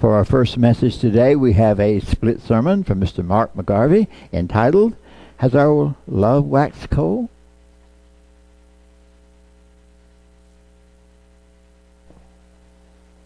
For 0.00 0.14
our 0.14 0.24
first 0.24 0.56
message 0.56 0.96
today, 0.96 1.36
we 1.36 1.52
have 1.52 1.78
a 1.78 2.00
split 2.00 2.40
sermon 2.40 2.84
from 2.84 3.02
Mr. 3.02 3.22
Mark 3.22 3.52
McGarvey 3.54 4.06
entitled, 4.32 4.96
Has 5.36 5.54
Our 5.54 5.94
Love 6.08 6.46
Waxed 6.46 6.88
Cold? 6.88 7.28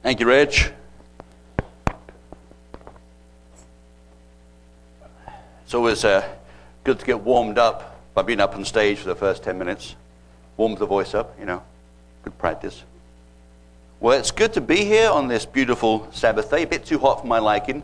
Thank 0.02 0.18
you, 0.18 0.26
Rich. 0.26 0.72
It's 5.64 5.74
always 5.74 6.04
uh, 6.04 6.28
good 6.82 6.98
to 6.98 7.06
get 7.06 7.20
warmed 7.20 7.56
up 7.56 8.00
by 8.14 8.22
being 8.22 8.40
up 8.40 8.56
on 8.56 8.64
stage 8.64 8.98
for 8.98 9.06
the 9.06 9.14
first 9.14 9.44
10 9.44 9.56
minutes. 9.56 9.94
Warms 10.56 10.80
the 10.80 10.86
voice 10.86 11.14
up, 11.14 11.38
you 11.38 11.46
know. 11.46 11.62
Good 12.24 12.36
practice. 12.36 12.82
Well, 14.04 14.18
it's 14.18 14.32
good 14.32 14.52
to 14.52 14.60
be 14.60 14.84
here 14.84 15.08
on 15.08 15.28
this 15.28 15.46
beautiful 15.46 16.06
Sabbath 16.12 16.50
day. 16.50 16.64
A 16.64 16.66
bit 16.66 16.84
too 16.84 16.98
hot 16.98 17.22
for 17.22 17.26
my 17.26 17.38
liking. 17.38 17.82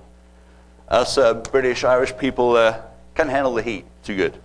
Us 0.86 1.16
uh, 1.16 1.32
British 1.32 1.82
Irish 1.82 2.14
people 2.18 2.56
uh, 2.56 2.78
can't 3.14 3.30
handle 3.30 3.54
the 3.54 3.62
heat 3.62 3.86
too 4.04 4.16
good. 4.16 4.38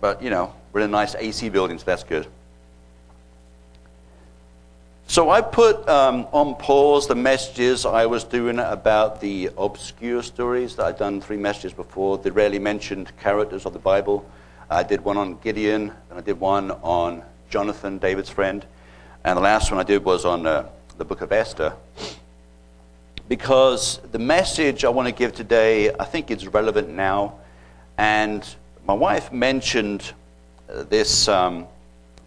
But, 0.00 0.20
you 0.20 0.30
know, 0.30 0.52
we're 0.72 0.80
in 0.80 0.88
a 0.88 0.90
nice 0.90 1.14
AC 1.14 1.48
building, 1.50 1.78
so 1.78 1.84
that's 1.84 2.02
good. 2.02 2.26
So 5.06 5.30
I 5.30 5.42
put 5.42 5.88
um, 5.88 6.26
on 6.32 6.56
pause 6.56 7.06
the 7.06 7.14
messages 7.14 7.86
I 7.86 8.06
was 8.06 8.24
doing 8.24 8.58
about 8.58 9.20
the 9.20 9.50
obscure 9.56 10.24
stories 10.24 10.74
that 10.74 10.86
I'd 10.86 10.98
done 10.98 11.20
three 11.20 11.36
messages 11.36 11.72
before, 11.72 12.18
the 12.18 12.32
rarely 12.32 12.58
mentioned 12.58 13.16
characters 13.20 13.64
of 13.64 13.74
the 13.74 13.78
Bible. 13.78 14.28
I 14.70 14.82
did 14.82 15.04
one 15.04 15.18
on 15.18 15.38
Gideon, 15.38 15.92
and 16.10 16.18
I 16.18 16.20
did 16.20 16.40
one 16.40 16.72
on 16.72 17.22
Jonathan, 17.48 17.98
David's 17.98 18.28
friend. 18.28 18.66
And 19.26 19.36
the 19.36 19.42
last 19.42 19.72
one 19.72 19.80
I 19.80 19.82
did 19.82 20.04
was 20.04 20.24
on 20.24 20.46
uh, 20.46 20.68
the 20.98 21.04
book 21.04 21.20
of 21.20 21.32
Esther. 21.32 21.74
Because 23.28 23.98
the 24.12 24.20
message 24.20 24.84
I 24.84 24.88
want 24.88 25.08
to 25.08 25.12
give 25.12 25.34
today, 25.34 25.92
I 25.92 26.04
think 26.04 26.30
it's 26.30 26.46
relevant 26.46 26.90
now. 26.90 27.34
And 27.98 28.46
my 28.86 28.94
wife 28.94 29.32
mentioned 29.32 30.12
uh, 30.70 30.84
this, 30.84 31.26
um, 31.26 31.66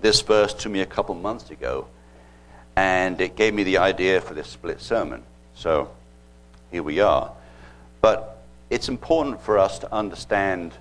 this 0.02 0.20
verse 0.20 0.54
to 0.56 0.68
me 0.68 0.82
a 0.82 0.86
couple 0.86 1.16
months 1.16 1.52
ago. 1.52 1.88
And 2.76 3.22
it 3.22 3.38
gave 3.38 3.54
me 3.54 3.64
the 3.64 3.78
idea 3.78 4.20
for 4.20 4.34
this 4.34 4.50
split 4.50 4.82
sermon. 4.82 5.24
So 5.56 5.90
here 6.70 6.84
we 6.84 7.00
are. 7.00 7.32
But 8.02 8.44
it's 8.70 8.90
important 8.90 9.42
for 9.42 9.58
us 9.58 9.80
to 9.80 9.94
understand 9.94 10.74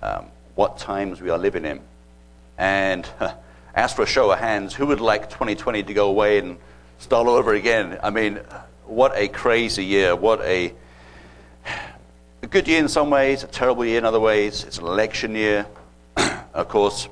um, 0.00 0.26
what 0.54 0.78
times 0.78 1.20
we 1.20 1.30
are 1.30 1.38
living 1.38 1.64
in. 1.64 1.80
And 2.56 3.04
ask 3.74 3.96
for 3.96 4.02
a 4.02 4.06
show 4.06 4.30
of 4.30 4.38
hands, 4.38 4.74
who 4.74 4.86
would 4.86 5.00
like 5.00 5.30
2020 5.30 5.82
to 5.82 5.94
go 5.94 6.08
away 6.08 6.38
and 6.38 6.58
start 6.98 7.26
all 7.26 7.34
over 7.34 7.54
again? 7.54 7.98
I 8.02 8.10
mean, 8.10 8.40
what 8.86 9.12
a 9.16 9.28
crazy 9.28 9.84
year. 9.84 10.14
What 10.14 10.40
a, 10.42 10.72
a 12.42 12.46
good 12.46 12.68
year 12.68 12.78
in 12.78 12.88
some 12.88 13.10
ways, 13.10 13.42
a 13.42 13.46
terrible 13.46 13.84
year 13.84 13.98
in 13.98 14.04
other 14.04 14.20
ways. 14.20 14.64
It's 14.64 14.78
an 14.78 14.86
election 14.86 15.34
year. 15.34 15.66
of 16.54 16.68
course, 16.68 17.08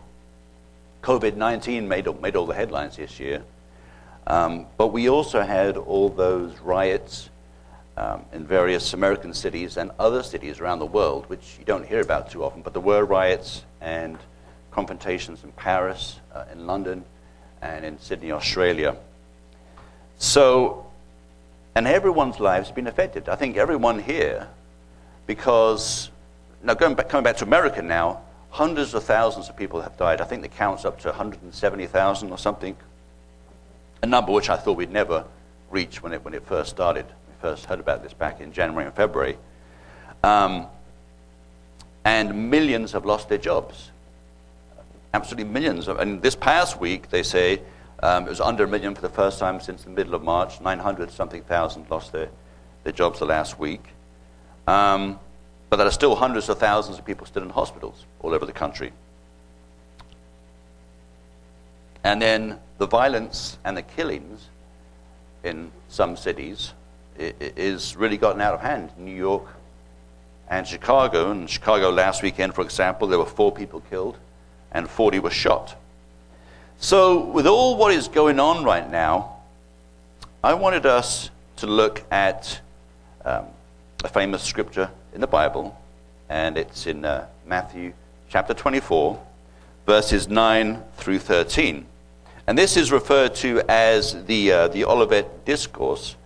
COVID 1.03 1.37
19 1.37 1.89
made, 1.89 2.21
made 2.21 2.37
all 2.37 2.47
the 2.47 2.55
headlines 2.55 2.97
this 2.97 3.19
year. 3.19 3.43
Um, 4.27 4.67
but 4.77 4.89
we 4.89 5.09
also 5.09 5.43
had 5.43 5.77
all 5.77 6.09
those 6.09 6.57
riots 6.61 7.29
um, 7.97 8.25
in 8.33 8.47
various 8.47 8.95
American 8.95 9.35
cities 9.35 9.77
and 9.77 9.91
other 9.99 10.23
cities 10.23 10.61
around 10.61 10.79
the 10.79 10.87
world, 10.87 11.29
which 11.29 11.57
you 11.59 11.65
don't 11.65 11.87
hear 11.87 12.01
about 12.01 12.31
too 12.31 12.45
often. 12.45 12.63
But 12.63 12.73
there 12.73 12.83
were 12.83 13.05
riots 13.05 13.65
and 13.81 14.17
confrontations 14.73 15.45
in 15.45 15.53
Paris, 15.53 16.19
uh, 16.35 16.45
in 16.53 16.67
London, 16.67 17.05
and 17.61 17.85
in 17.85 17.99
Sydney, 18.01 18.33
Australia. 18.33 18.97
So, 20.19 20.87
and 21.75 21.87
everyone's 21.87 22.41
lives 22.41 22.69
have 22.69 22.75
been 22.75 22.87
affected. 22.87 23.29
I 23.29 23.37
think 23.37 23.57
everyone 23.57 24.01
here, 24.01 24.49
because, 25.27 26.11
now 26.63 26.75
going 26.75 26.95
back, 26.95 27.09
coming 27.09 27.25
back 27.25 27.37
to 27.37 27.45
America 27.45 27.83
now, 27.83 28.23
hundreds 28.51 28.95
of 28.95 29.05
thousands 29.05 29.49
of 29.49 29.57
people 29.57 29.81
have 29.81 29.97
died. 29.97 30.21
I 30.21 30.25
think 30.25 30.43
the 30.43 30.49
count's 30.49 30.85
up 30.85 30.99
to 31.01 31.09
170,000 31.09 32.31
or 32.31 32.39
something, 32.39 32.77
a 34.03 34.07
number 34.07 34.33
which 34.33 34.51
I 34.51 34.57
thought 34.57 34.77
we'd 34.77 34.91
never 34.91 35.25
reach 35.71 36.03
when 36.03 36.13
it, 36.13 36.25
when 36.25 36.35
it 36.35 36.45
first 36.47 36.71
started. 36.71 37.07
We 37.07 37.35
first 37.41 37.67
heard 37.67 37.81
about 37.81 38.03
this 38.03 38.13
back 38.13 38.41
in 38.41 38.53
January 38.53 38.87
and 38.87 38.95
February. 38.95 39.39
Um, 40.25 40.67
and 42.05 42.51
millions 42.51 42.93
have 42.93 43.05
lost 43.05 43.29
their 43.29 43.39
jobs 43.39 43.92
absolutely 45.15 45.53
millions. 45.53 45.89
And 45.89 46.23
this 46.23 46.35
past 46.35 46.81
week, 46.81 47.11
they 47.11 47.23
say 47.23 47.61
um, 48.03 48.27
it 48.27 48.31
was 48.31 48.41
under 48.41 48.65
a 48.65 48.69
million 48.69 48.95
for 48.95 49.03
the 49.03 49.09
first 49.09 49.39
time 49.39 49.61
since 49.61 49.85
the 49.85 49.91
middle 49.91 50.15
of 50.15 50.23
March. 50.23 50.61
900 50.61 51.11
something 51.11 51.43
thousand 51.43 51.91
lost 51.91 52.13
their, 52.13 52.29
their 52.85 52.93
jobs 52.93 53.19
the 53.19 53.27
last 53.27 53.59
week. 53.59 53.85
Um, 54.67 55.19
but 55.71 55.77
there 55.77 55.87
are 55.87 55.93
still 55.93 56.15
hundreds 56.15 56.49
of 56.49 56.59
thousands 56.59 56.99
of 56.99 57.05
people 57.05 57.27
still 57.27 57.43
in 57.43 57.51
hospitals 57.51 58.05
all 58.21 58.35
over 58.35 58.45
the 58.45 58.53
country. 58.53 58.93
And 62.05 62.21
then 62.21 62.59
the 62.79 62.87
violence 62.87 63.59
and 63.65 63.77
the 63.77 63.83
killings 63.83 64.49
in 65.45 65.71
some 65.89 66.17
cities 66.17 66.73
is 67.19 67.97
really 67.97 68.17
gotten 68.17 68.41
out 68.41 68.55
of 68.55 68.61
hand. 68.61 68.91
New 68.99 69.15
York 69.15 69.47
and 70.49 70.67
Chicago. 70.67 71.31
In 71.31 71.47
Chicago 71.47 71.91
last 71.91 72.23
weekend, 72.23 72.55
for 72.55 72.63
example, 72.63 73.07
there 73.07 73.19
were 73.19 73.27
four 73.27 73.53
people 73.53 73.81
killed 73.89 74.19
and 74.73 74.89
40 74.89 75.21
were 75.21 75.31
shot. 75.31 75.77
So, 76.79 77.21
with 77.21 77.47
all 77.47 77.77
what 77.77 77.93
is 77.93 78.09
going 78.09 78.41
on 78.41 78.65
right 78.65 78.91
now, 78.91 79.37
I 80.43 80.55
wanted 80.55 80.85
us 80.85 81.31
to 81.57 81.69
look 81.69 82.03
at 82.11 82.61
um, 83.25 83.47
a 84.03 84.09
famous 84.09 84.43
scripture 84.43 84.91
in 85.15 85.21
the 85.21 85.29
Bible, 85.29 85.79
and 86.29 86.59
it's 86.59 86.89
in 86.89 87.05
uh, 87.05 87.27
Matthew 87.47 87.93
chapter 88.29 88.53
24, 88.53 89.23
verses 89.87 90.29
9 90.29 90.83
through 90.97 91.21
13. 91.21 91.87
And 92.49 92.59
this 92.59 92.77
is 92.77 92.91
referred 92.91 93.37
to 93.37 93.63
as 93.69 94.25
the, 94.25 94.51
uh, 94.53 94.69
the 94.69 94.85
Olivet 94.85 95.45
Discourse, 95.45 96.17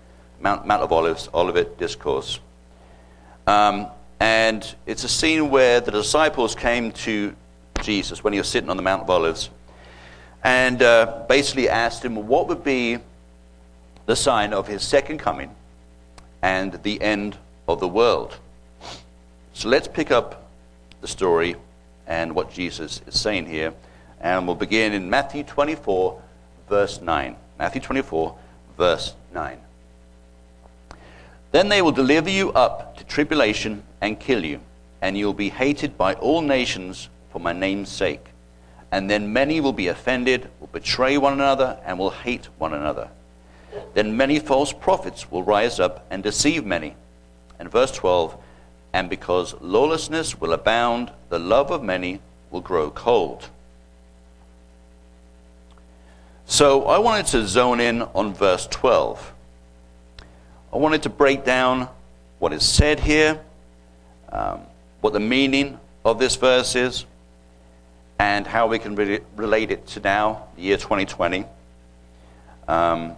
Mount, 0.40 0.66
Mount 0.66 0.82
of 0.82 0.92
Olives, 0.92 1.28
Olivet 1.34 1.76
Discourse. 1.76 2.40
Um, 3.46 3.88
and 4.18 4.74
it's 4.86 5.04
a 5.04 5.08
scene 5.08 5.50
where 5.50 5.80
the 5.80 5.90
disciples 5.90 6.54
came 6.54 6.92
to 6.92 7.34
Jesus 7.82 8.22
when 8.22 8.32
he 8.32 8.38
was 8.38 8.48
sitting 8.48 8.70
on 8.70 8.76
the 8.76 8.82
Mount 8.82 9.02
of 9.02 9.10
Olives 9.10 9.50
and 10.44 10.82
uh, 10.82 11.24
basically 11.28 11.68
asked 11.68 12.04
him 12.04 12.28
what 12.28 12.48
would 12.48 12.62
be 12.62 12.98
the 14.06 14.16
sign 14.16 14.52
of 14.52 14.66
his 14.66 14.82
second 14.82 15.18
coming 15.18 15.54
and 16.42 16.80
the 16.82 17.00
end 17.02 17.36
of 17.66 17.80
the 17.80 17.88
world. 17.88 18.36
So 19.52 19.68
let's 19.68 19.88
pick 19.88 20.10
up 20.10 20.48
the 21.00 21.08
story 21.08 21.56
and 22.06 22.34
what 22.34 22.52
Jesus 22.52 23.00
is 23.06 23.18
saying 23.18 23.46
here. 23.46 23.74
And 24.20 24.46
we'll 24.46 24.56
begin 24.56 24.92
in 24.92 25.10
Matthew 25.10 25.42
24, 25.42 26.22
verse 26.68 27.00
9. 27.00 27.36
Matthew 27.58 27.80
24, 27.80 28.36
verse 28.76 29.14
9. 29.34 29.58
Then 31.52 31.68
they 31.68 31.82
will 31.82 31.92
deliver 31.92 32.30
you 32.30 32.52
up 32.52 32.96
to 32.98 33.04
tribulation 33.04 33.82
and 34.00 34.20
kill 34.20 34.44
you, 34.44 34.60
and 35.00 35.16
you 35.16 35.26
will 35.26 35.34
be 35.34 35.48
hated 35.48 35.96
by 35.96 36.14
all 36.14 36.42
nations 36.42 37.08
for 37.36 37.40
my 37.40 37.52
name's 37.52 37.90
sake. 37.90 38.28
And 38.90 39.10
then 39.10 39.30
many 39.30 39.60
will 39.60 39.74
be 39.74 39.88
offended, 39.88 40.48
will 40.58 40.68
betray 40.68 41.18
one 41.18 41.34
another, 41.34 41.78
and 41.84 41.98
will 41.98 42.08
hate 42.08 42.46
one 42.56 42.72
another. 42.72 43.10
Then 43.92 44.16
many 44.16 44.38
false 44.38 44.72
prophets 44.72 45.30
will 45.30 45.42
rise 45.42 45.78
up 45.78 46.06
and 46.10 46.22
deceive 46.22 46.64
many. 46.64 46.94
And 47.58 47.70
verse 47.70 47.92
12, 47.92 48.34
and 48.94 49.10
because 49.10 49.54
lawlessness 49.60 50.40
will 50.40 50.54
abound, 50.54 51.12
the 51.28 51.38
love 51.38 51.70
of 51.70 51.82
many 51.82 52.20
will 52.50 52.62
grow 52.62 52.90
cold. 52.90 53.50
So 56.46 56.84
I 56.86 56.96
wanted 56.96 57.26
to 57.32 57.46
zone 57.46 57.80
in 57.80 58.00
on 58.00 58.32
verse 58.32 58.66
12. 58.68 59.34
I 60.72 60.76
wanted 60.78 61.02
to 61.02 61.10
break 61.10 61.44
down 61.44 61.90
what 62.38 62.54
is 62.54 62.66
said 62.66 62.98
here, 62.98 63.38
um, 64.32 64.60
what 65.02 65.12
the 65.12 65.20
meaning 65.20 65.78
of 66.02 66.18
this 66.18 66.36
verse 66.36 66.74
is, 66.74 67.04
and 68.18 68.46
how 68.46 68.66
we 68.66 68.78
can 68.78 68.94
re- 68.94 69.20
relate 69.36 69.70
it 69.70 69.86
to 69.88 70.00
now, 70.00 70.46
the 70.56 70.62
year 70.62 70.76
2020. 70.76 71.44
Um, 72.68 73.12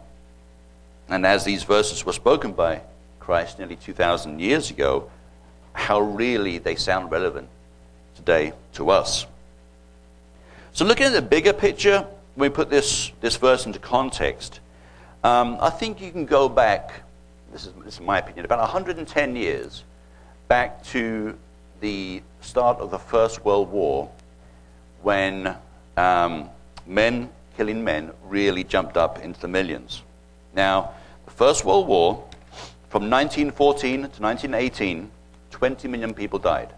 and 1.09 1.25
as 1.25 1.45
these 1.45 1.63
verses 1.63 2.05
were 2.05 2.13
spoken 2.13 2.53
by 2.53 2.83
Christ 3.21 3.59
nearly 3.59 3.77
2,000 3.77 4.41
years 4.41 4.71
ago, 4.71 5.11
how 5.73 6.01
really 6.01 6.59
they 6.59 6.75
sound 6.75 7.11
relevant 7.11 7.49
today 8.17 8.53
to 8.75 8.91
us. 8.91 9.27
So, 10.73 10.85
looking 10.85 11.07
at 11.07 11.13
the 11.13 11.23
bigger 11.23 11.53
picture, 11.53 12.07
we 12.37 12.49
put 12.49 12.69
this, 12.69 13.13
this 13.21 13.37
verse 13.37 13.67
into 13.67 13.79
context, 13.79 14.61
um, 15.25 15.57
I 15.61 15.71
think 15.71 16.01
you 16.01 16.11
can 16.11 16.27
go 16.27 16.49
back, 16.49 17.03
this 17.53 17.67
is, 17.67 17.73
this 17.85 17.95
is 17.95 18.01
my 18.01 18.19
opinion, 18.19 18.45
about 18.45 18.61
110 18.61 19.37
years 19.37 19.85
back 20.49 20.83
to 20.85 21.37
the 21.81 22.23
start 22.41 22.79
of 22.79 22.91
the 22.91 22.99
First 22.99 23.45
World 23.45 23.71
War 23.71 24.11
when 25.03 25.57
um, 25.97 26.49
men 26.87 27.29
killing 27.57 27.83
men 27.83 28.13
really 28.25 28.65
jumped 28.65 28.97
up 28.97 29.19
into 29.19 29.41
the 29.41 29.49
millions. 29.49 30.03
Now, 30.55 30.91
the 31.25 31.33
First 31.33 31.65
World 31.65 31.87
War 31.87 32.25
From 32.89 33.11
1914 33.11 34.09
to 34.09 34.23
1918, 34.23 35.11
20 35.51 35.89
million 35.89 36.15
people 36.15 36.39
died, 36.39 36.73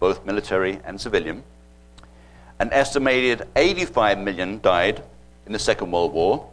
both 0.00 0.24
military 0.24 0.80
and 0.86 0.98
civilian. 0.98 1.42
An 2.58 2.72
estimated 2.72 3.46
85 3.54 4.20
million 4.20 4.58
died 4.62 5.02
in 5.44 5.52
the 5.52 5.58
Second 5.58 5.90
World 5.90 6.14
War. 6.14 6.48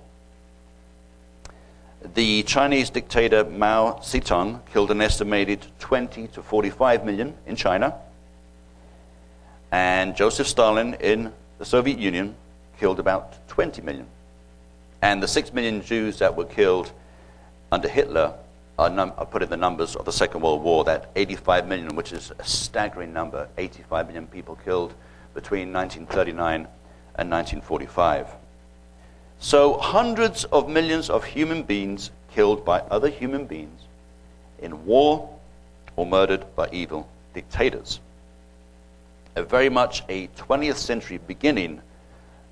The 2.16 2.44
Chinese 2.44 2.90
dictator 2.90 3.46
Mao 3.46 3.94
Zedong 4.02 4.60
killed 4.74 4.92
an 4.92 5.00
estimated 5.00 5.66
20 5.80 6.28
to 6.28 6.44
45 6.44 7.06
million 7.06 7.34
in 7.46 7.56
China. 7.56 7.96
And 9.72 10.16
Joseph 10.16 10.48
Stalin 10.48 10.96
in 10.96 11.32
the 11.58 11.66
Soviet 11.66 11.98
Union 11.98 12.36
killed 12.78 13.00
about 13.00 13.48
20 13.48 13.82
million. 13.82 14.08
And 15.02 15.22
the 15.24 15.28
6 15.28 15.54
million 15.54 15.82
Jews 15.82 16.20
that 16.20 16.36
were 16.36 16.46
killed 16.46 16.92
under 17.72 17.88
Hitler 17.88 18.34
are, 18.78 18.90
num- 18.90 19.14
are 19.18 19.26
put 19.26 19.44
in 19.44 19.50
the 19.50 19.58
numbers 19.58 19.96
of 19.96 20.06
the 20.06 20.12
Second 20.12 20.42
World 20.42 20.64
War, 20.64 20.84
that 20.86 21.10
85 21.16 21.68
million, 21.68 21.96
which 21.96 22.12
is 22.12 22.32
a 22.38 22.44
staggering 22.44 23.14
number 23.14 23.48
85 23.58 24.08
million 24.08 24.28
people 24.28 24.58
killed 24.66 24.94
between 25.34 25.72
1939 25.72 26.68
and 27.16 27.30
1945. 27.30 28.28
So, 29.40 29.78
hundreds 29.78 30.44
of 30.46 30.70
millions 30.70 31.10
of 31.10 31.24
human 31.24 31.64
beings 31.64 32.12
killed 32.34 32.64
by 32.66 32.80
other 32.80 33.10
human 33.10 33.46
beings 33.46 33.82
in 34.60 34.86
war 34.86 35.30
or 35.96 36.06
murdered 36.06 36.46
by 36.56 36.70
evil 36.72 37.10
dictators. 37.34 38.00
A 39.36 39.44
very 39.44 39.70
much 39.70 40.04
a 40.10 40.28
20th 40.28 40.76
century 40.76 41.18
beginning 41.18 41.82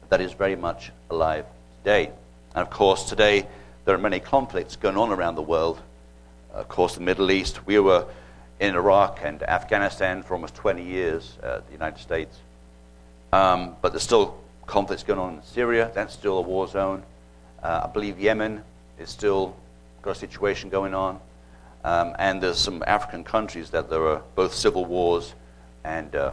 that 0.09 0.21
is 0.21 0.33
very 0.33 0.55
much 0.55 0.91
alive 1.09 1.45
today. 1.79 2.11
And 2.55 2.61
of 2.61 2.69
course, 2.69 3.09
today 3.09 3.45
there 3.85 3.93
are 3.95 3.99
many 3.99 4.19
conflicts 4.19 4.75
going 4.75 4.97
on 4.97 5.11
around 5.11 5.35
the 5.35 5.41
world. 5.41 5.81
Of 6.53 6.67
course, 6.69 6.95
the 6.95 7.01
Middle 7.01 7.31
East. 7.31 7.65
We 7.65 7.79
were 7.79 8.05
in 8.59 8.75
Iraq 8.75 9.19
and 9.23 9.43
Afghanistan 9.43 10.23
for 10.23 10.35
almost 10.35 10.55
20 10.55 10.83
years, 10.83 11.37
uh, 11.43 11.61
the 11.65 11.71
United 11.73 11.99
States. 11.99 12.37
Um, 13.33 13.75
but 13.81 13.91
there's 13.91 14.03
still 14.03 14.37
conflicts 14.65 15.03
going 15.03 15.19
on 15.19 15.35
in 15.35 15.43
Syria. 15.43 15.91
That's 15.93 16.13
still 16.13 16.37
a 16.37 16.41
war 16.41 16.67
zone. 16.67 17.03
Uh, 17.61 17.81
I 17.83 17.87
believe 17.87 18.19
Yemen 18.19 18.63
is 18.97 19.09
still 19.09 19.55
got 20.01 20.11
a 20.11 20.15
situation 20.15 20.69
going 20.69 20.93
on. 20.93 21.19
Um, 21.83 22.15
and 22.19 22.41
there's 22.41 22.59
some 22.59 22.83
African 22.87 23.23
countries 23.23 23.69
that 23.71 23.89
there 23.89 24.05
are 24.07 24.21
both 24.35 24.53
civil 24.53 24.85
wars 24.85 25.33
and 25.83 26.13
uh, 26.15 26.31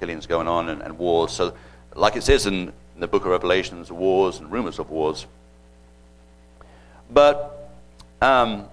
killings 0.00 0.26
going 0.26 0.48
on 0.48 0.68
and, 0.68 0.82
and, 0.82 0.98
wars. 0.98 1.32
So, 1.32 1.54
like 1.94 2.16
it 2.16 2.22
says 2.22 2.46
in, 2.46 2.72
in 2.94 3.00
the 3.00 3.06
book 3.06 3.24
of 3.24 3.30
Revelations, 3.30 3.90
wars 3.90 4.38
and 4.38 4.50
rumors 4.50 4.78
of 4.78 4.90
wars. 4.90 5.26
But, 7.10 7.70
um, 8.20 8.66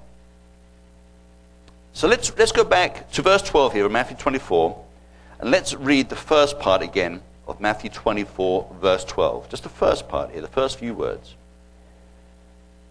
so 1.93 2.07
let's, 2.07 2.35
let's 2.37 2.51
go 2.51 2.63
back 2.63 3.11
to 3.11 3.21
verse 3.21 3.41
12 3.41 3.73
here 3.73 3.85
in 3.85 3.91
Matthew 3.91 4.17
24, 4.17 4.83
and 5.39 5.51
let's 5.51 5.73
read 5.73 6.09
the 6.09 6.15
first 6.15 6.59
part 6.59 6.81
again 6.81 7.21
of 7.47 7.59
Matthew 7.59 7.89
24, 7.89 8.75
verse 8.79 9.03
12. 9.03 9.49
Just 9.49 9.63
the 9.63 9.69
first 9.69 10.07
part 10.07 10.31
here, 10.31 10.41
the 10.41 10.47
first 10.47 10.79
few 10.79 10.93
words. 10.93 11.35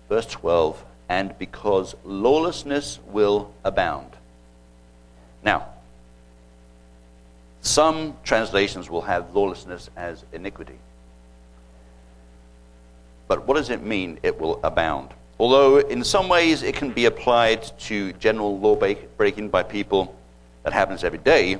Verse 0.09 0.26
12, 0.26 0.85
and 1.09 1.37
because 1.38 1.94
lawlessness 2.05 2.99
will 3.06 3.53
abound. 3.65 4.11
Now, 5.43 5.69
some 7.62 8.17
translations 8.25 8.89
will 8.89 9.03
have 9.03 9.35
lawlessness 9.35 9.91
as 9.97 10.25
iniquity. 10.33 10.79
But 13.29 13.47
what 13.47 13.57
does 13.57 13.71
it 13.71 13.83
mean 13.83 14.19
it 14.23 14.41
will 14.41 14.61
abound? 14.65 15.11
Although 15.39 15.79
in 15.79 16.05
some 16.05 16.29
ways 16.29 16.62
it 16.62 16.75
can 16.75 16.91
be 16.91 17.07
applied 17.07 17.62
to 17.81 18.12
general 18.15 18.59
law 18.59 18.77
breaking 19.17 19.49
by 19.49 19.62
people 19.62 20.15
that 20.65 20.73
happens 20.73 21.05
every 21.05 21.19
day, 21.19 21.59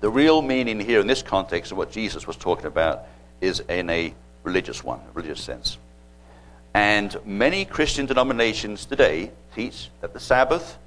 the 0.00 0.08
real 0.08 0.40
meaning 0.40 0.78
here 0.78 1.00
in 1.00 1.06
this 1.06 1.22
context 1.22 1.72
of 1.72 1.78
what 1.78 1.90
Jesus 1.90 2.26
was 2.26 2.36
talking 2.36 2.66
about 2.66 3.06
is 3.40 3.60
in 3.60 3.90
a 3.90 4.14
religious 4.44 4.84
one, 4.84 5.00
a 5.00 5.12
religious 5.12 5.42
sense. 5.42 5.78
And 6.74 7.16
many 7.24 7.64
Christian 7.64 8.06
denominations 8.06 8.86
today 8.86 9.32
teach 9.54 9.90
that 10.00 10.12
the 10.12 10.20
Sabbath 10.20 10.78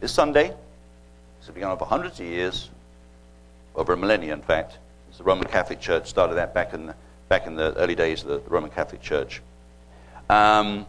is 0.00 0.12
Sunday. 0.12 0.54
It's 1.38 1.48
been 1.48 1.62
going 1.62 1.72
on 1.72 1.78
for 1.78 1.86
hundreds 1.86 2.20
of 2.20 2.26
years, 2.26 2.70
over 3.78 3.92
a 3.92 3.96
millennia, 3.96 4.34
in 4.34 4.42
fact. 4.42 4.76
The 5.16 5.24
Roman 5.24 5.48
Catholic 5.48 5.80
Church 5.80 6.08
started 6.08 6.34
that 6.34 6.54
back 6.54 6.74
in 6.74 6.86
the, 6.86 6.94
back 7.28 7.46
in 7.46 7.56
the 7.56 7.74
early 7.76 7.94
days 7.94 8.22
of 8.22 8.28
the 8.28 8.38
Roman 8.50 8.70
Catholic 8.70 9.00
Church. 9.00 9.40
Um, 10.28 10.86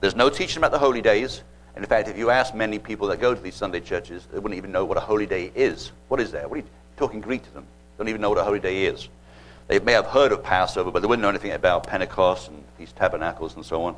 there's 0.00 0.16
no 0.16 0.28
teaching 0.28 0.58
about 0.58 0.72
the 0.72 0.78
holy 0.78 1.00
days. 1.00 1.42
And 1.74 1.84
in 1.84 1.88
fact, 1.88 2.08
if 2.08 2.18
you 2.18 2.30
ask 2.30 2.54
many 2.54 2.78
people 2.78 3.08
that 3.08 3.20
go 3.20 3.34
to 3.34 3.40
these 3.40 3.54
Sunday 3.54 3.80
churches, 3.80 4.26
they 4.32 4.38
wouldn't 4.38 4.58
even 4.58 4.72
know 4.72 4.84
what 4.84 4.96
a 4.96 5.00
holy 5.00 5.26
day 5.26 5.52
is. 5.54 5.92
What 6.08 6.20
is 6.20 6.32
that? 6.32 6.50
What 6.50 6.58
are 6.58 6.62
you 6.62 6.68
talking 6.96 7.20
Greek 7.20 7.42
to 7.44 7.54
them? 7.54 7.64
They 7.96 8.02
Don't 8.02 8.08
even 8.08 8.20
know 8.20 8.28
what 8.28 8.38
a 8.38 8.44
holy 8.44 8.60
day 8.60 8.84
is. 8.84 9.08
They 9.68 9.78
may 9.78 9.92
have 9.92 10.06
heard 10.06 10.32
of 10.32 10.42
Passover, 10.42 10.90
but 10.90 11.00
they 11.00 11.06
wouldn't 11.06 11.22
know 11.22 11.28
anything 11.28 11.52
about 11.52 11.86
Pentecost 11.86 12.48
and 12.48 12.62
these 12.76 12.92
Tabernacles 12.92 13.54
and 13.54 13.64
so 13.64 13.84
on. 13.84 13.96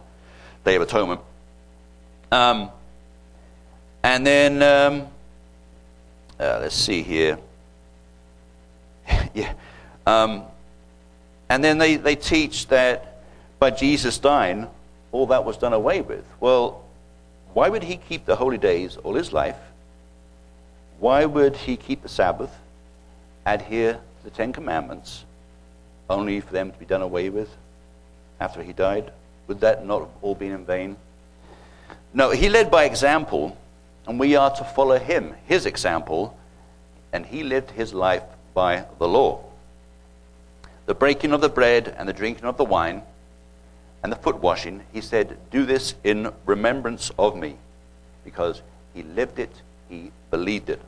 Day 0.64 0.76
of 0.76 0.82
Atonement. 0.82 1.20
Um, 2.30 2.70
and 4.04 4.26
then, 4.26 4.62
um, 4.62 5.08
uh, 6.38 6.58
let's 6.60 6.74
see 6.74 7.02
here. 7.02 7.38
Yeah. 9.34 9.52
Um, 10.06 10.44
and 11.48 11.62
then 11.62 11.78
they, 11.78 11.96
they 11.96 12.16
teach 12.16 12.68
that 12.68 13.22
by 13.58 13.70
Jesus 13.70 14.18
dying, 14.18 14.66
all 15.12 15.26
that 15.26 15.44
was 15.44 15.56
done 15.56 15.72
away 15.72 16.00
with. 16.00 16.24
Well, 16.40 16.82
why 17.54 17.68
would 17.68 17.82
he 17.82 17.96
keep 17.96 18.24
the 18.24 18.36
holy 18.36 18.58
days 18.58 18.96
all 18.96 19.14
his 19.14 19.32
life? 19.32 19.58
Why 20.98 21.24
would 21.24 21.56
he 21.56 21.76
keep 21.76 22.02
the 22.02 22.08
Sabbath, 22.08 22.50
adhere 23.44 23.94
to 23.94 24.24
the 24.24 24.30
Ten 24.30 24.52
Commandments, 24.52 25.24
only 26.08 26.40
for 26.40 26.52
them 26.52 26.72
to 26.72 26.78
be 26.78 26.86
done 26.86 27.02
away 27.02 27.28
with 27.28 27.50
after 28.40 28.62
he 28.62 28.72
died? 28.72 29.12
Would 29.48 29.60
that 29.60 29.84
not 29.84 30.00
have 30.00 30.10
all 30.22 30.34
been 30.34 30.52
in 30.52 30.64
vain? 30.64 30.96
No, 32.14 32.30
he 32.30 32.48
led 32.48 32.70
by 32.70 32.84
example, 32.84 33.56
and 34.06 34.18
we 34.18 34.36
are 34.36 34.54
to 34.56 34.64
follow 34.64 34.98
him, 34.98 35.34
his 35.46 35.66
example, 35.66 36.36
and 37.12 37.26
he 37.26 37.42
lived 37.42 37.70
his 37.70 37.92
life 37.92 38.22
by 38.54 38.84
the 38.98 39.08
law. 39.08 39.44
The 40.86 40.94
breaking 40.94 41.32
of 41.32 41.40
the 41.40 41.48
bread 41.48 41.94
and 41.96 42.08
the 42.08 42.12
drinking 42.12 42.44
of 42.44 42.56
the 42.56 42.64
wine 42.64 43.02
and 44.02 44.10
the 44.10 44.16
foot 44.16 44.40
washing, 44.40 44.82
he 44.92 45.00
said, 45.00 45.38
Do 45.50 45.64
this 45.64 45.94
in 46.02 46.32
remembrance 46.44 47.10
of 47.18 47.36
me, 47.36 47.56
because 48.24 48.62
he 48.94 49.02
lived 49.02 49.38
it, 49.38 49.52
he 49.88 50.10
believed 50.30 50.70
it. 50.70 50.80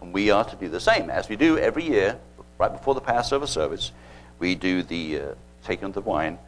And 0.00 0.12
we 0.12 0.30
are 0.30 0.44
to 0.44 0.56
do 0.56 0.68
the 0.68 0.80
same, 0.80 1.10
as 1.10 1.28
we 1.28 1.36
do 1.36 1.58
every 1.58 1.84
year, 1.84 2.18
right 2.58 2.72
before 2.72 2.94
the 2.94 3.00
Passover 3.00 3.46
service. 3.46 3.90
We 4.38 4.54
do 4.54 4.82
the 4.82 5.20
uh, 5.20 5.34
taking 5.64 5.86
of 5.86 5.94
the 5.94 6.00
wine, 6.00 6.38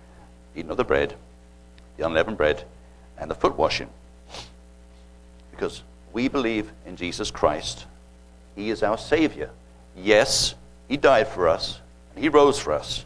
eating 0.54 0.70
of 0.70 0.76
the 0.76 0.84
bread, 0.84 1.14
the 1.96 2.06
unleavened 2.06 2.36
bread, 2.36 2.64
and 3.18 3.30
the 3.30 3.34
foot 3.34 3.56
washing. 3.56 3.88
Because 5.50 5.82
we 6.12 6.28
believe 6.28 6.70
in 6.86 6.96
Jesus 6.96 7.30
Christ. 7.30 7.86
He 8.54 8.70
is 8.70 8.82
our 8.82 8.98
Savior. 8.98 9.50
Yes, 9.96 10.54
He 10.88 10.96
died 10.96 11.28
for 11.28 11.48
us, 11.48 11.80
He 12.16 12.28
rose 12.28 12.58
for 12.58 12.72
us, 12.72 13.04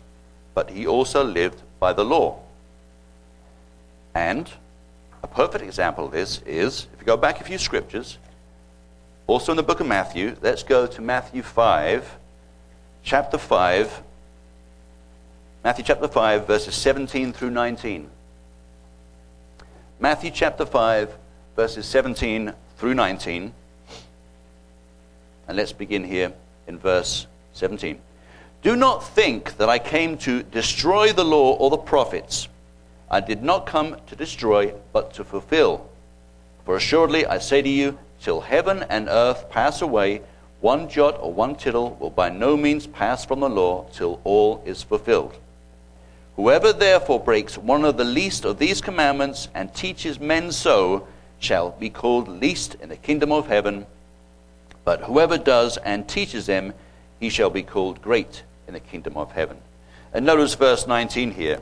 but 0.54 0.70
He 0.70 0.86
also 0.86 1.24
lived 1.24 1.62
by 1.80 1.92
the 1.92 2.04
law. 2.04 2.40
And 4.14 4.50
a 5.22 5.26
perfect 5.26 5.64
example 5.64 6.06
of 6.06 6.12
this 6.12 6.40
is, 6.46 6.86
if 6.92 7.00
you 7.00 7.06
go 7.06 7.16
back 7.16 7.40
a 7.40 7.44
few 7.44 7.58
scriptures, 7.58 8.18
also 9.26 9.52
in 9.52 9.56
the 9.56 9.62
book 9.62 9.80
of 9.80 9.86
Matthew, 9.86 10.36
let's 10.42 10.62
go 10.62 10.86
to 10.86 11.00
Matthew 11.00 11.42
5, 11.42 12.18
chapter 13.02 13.38
5, 13.38 14.02
Matthew 15.64 15.84
chapter 15.84 16.08
5, 16.08 16.46
verses 16.46 16.74
17 16.74 17.32
through 17.32 17.50
19. 17.50 18.10
Matthew 19.98 20.30
chapter 20.30 20.66
5, 20.66 21.16
verses 21.56 21.86
17 21.86 22.52
through 22.76 22.94
19. 22.94 23.54
And 25.48 25.56
let's 25.56 25.72
begin 25.72 26.04
here 26.04 26.34
in 26.66 26.78
verse 26.78 27.26
17. 27.52 27.98
Do 28.62 28.76
not 28.76 29.06
think 29.06 29.56
that 29.58 29.68
I 29.68 29.78
came 29.78 30.16
to 30.18 30.42
destroy 30.42 31.12
the 31.12 31.24
law 31.24 31.54
or 31.56 31.70
the 31.70 31.76
prophets. 31.76 32.48
I 33.10 33.20
did 33.20 33.42
not 33.42 33.66
come 33.66 33.96
to 34.06 34.16
destroy, 34.16 34.72
but 34.92 35.12
to 35.14 35.24
fulfill. 35.24 35.88
For 36.64 36.76
assuredly 36.76 37.26
I 37.26 37.38
say 37.38 37.60
to 37.60 37.68
you, 37.68 37.98
till 38.20 38.40
heaven 38.40 38.84
and 38.88 39.08
earth 39.08 39.50
pass 39.50 39.82
away, 39.82 40.22
one 40.60 40.88
jot 40.88 41.18
or 41.20 41.30
one 41.30 41.56
tittle 41.56 41.96
will 42.00 42.08
by 42.08 42.30
no 42.30 42.56
means 42.56 42.86
pass 42.86 43.24
from 43.24 43.40
the 43.40 43.50
law 43.50 43.86
till 43.92 44.20
all 44.24 44.62
is 44.64 44.82
fulfilled. 44.82 45.36
Whoever 46.36 46.72
therefore 46.72 47.20
breaks 47.20 47.58
one 47.58 47.84
of 47.84 47.98
the 47.98 48.04
least 48.04 48.44
of 48.44 48.58
these 48.58 48.80
commandments 48.80 49.48
and 49.54 49.74
teaches 49.74 50.18
men 50.18 50.50
so 50.50 51.06
shall 51.38 51.72
be 51.72 51.90
called 51.90 52.28
least 52.28 52.76
in 52.76 52.88
the 52.88 52.96
kingdom 52.96 53.30
of 53.30 53.46
heaven. 53.46 53.86
But 54.84 55.02
whoever 55.02 55.38
does 55.38 55.76
and 55.78 56.08
teaches 56.08 56.46
them, 56.46 56.74
he 57.20 57.28
shall 57.28 57.50
be 57.50 57.62
called 57.62 58.02
great 58.02 58.42
in 58.68 58.74
the 58.74 58.80
kingdom 58.80 59.16
of 59.16 59.32
heaven. 59.32 59.58
And 60.12 60.26
notice 60.26 60.54
verse 60.54 60.86
19 60.86 61.32
here 61.32 61.60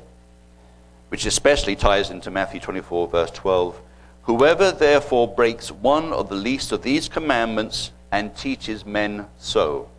which 1.13 1.27
especially 1.27 1.77
ties 1.77 2.09
into 2.09 2.31
Matthew 2.31 2.59
24, 2.59 3.07
verse 3.07 3.31
12, 3.33 3.79
Whoever 4.23 4.73
therefore 4.73 5.29
breaks 5.29 5.71
one 5.71 6.11
of 6.11 6.31
the 6.31 6.35
least 6.35 6.73
of 6.73 6.81
these 6.83 7.07
commandments 7.07 7.91
and 8.11 8.35
teaches 8.35 8.87
men 8.87 9.27
so, 9.39 9.91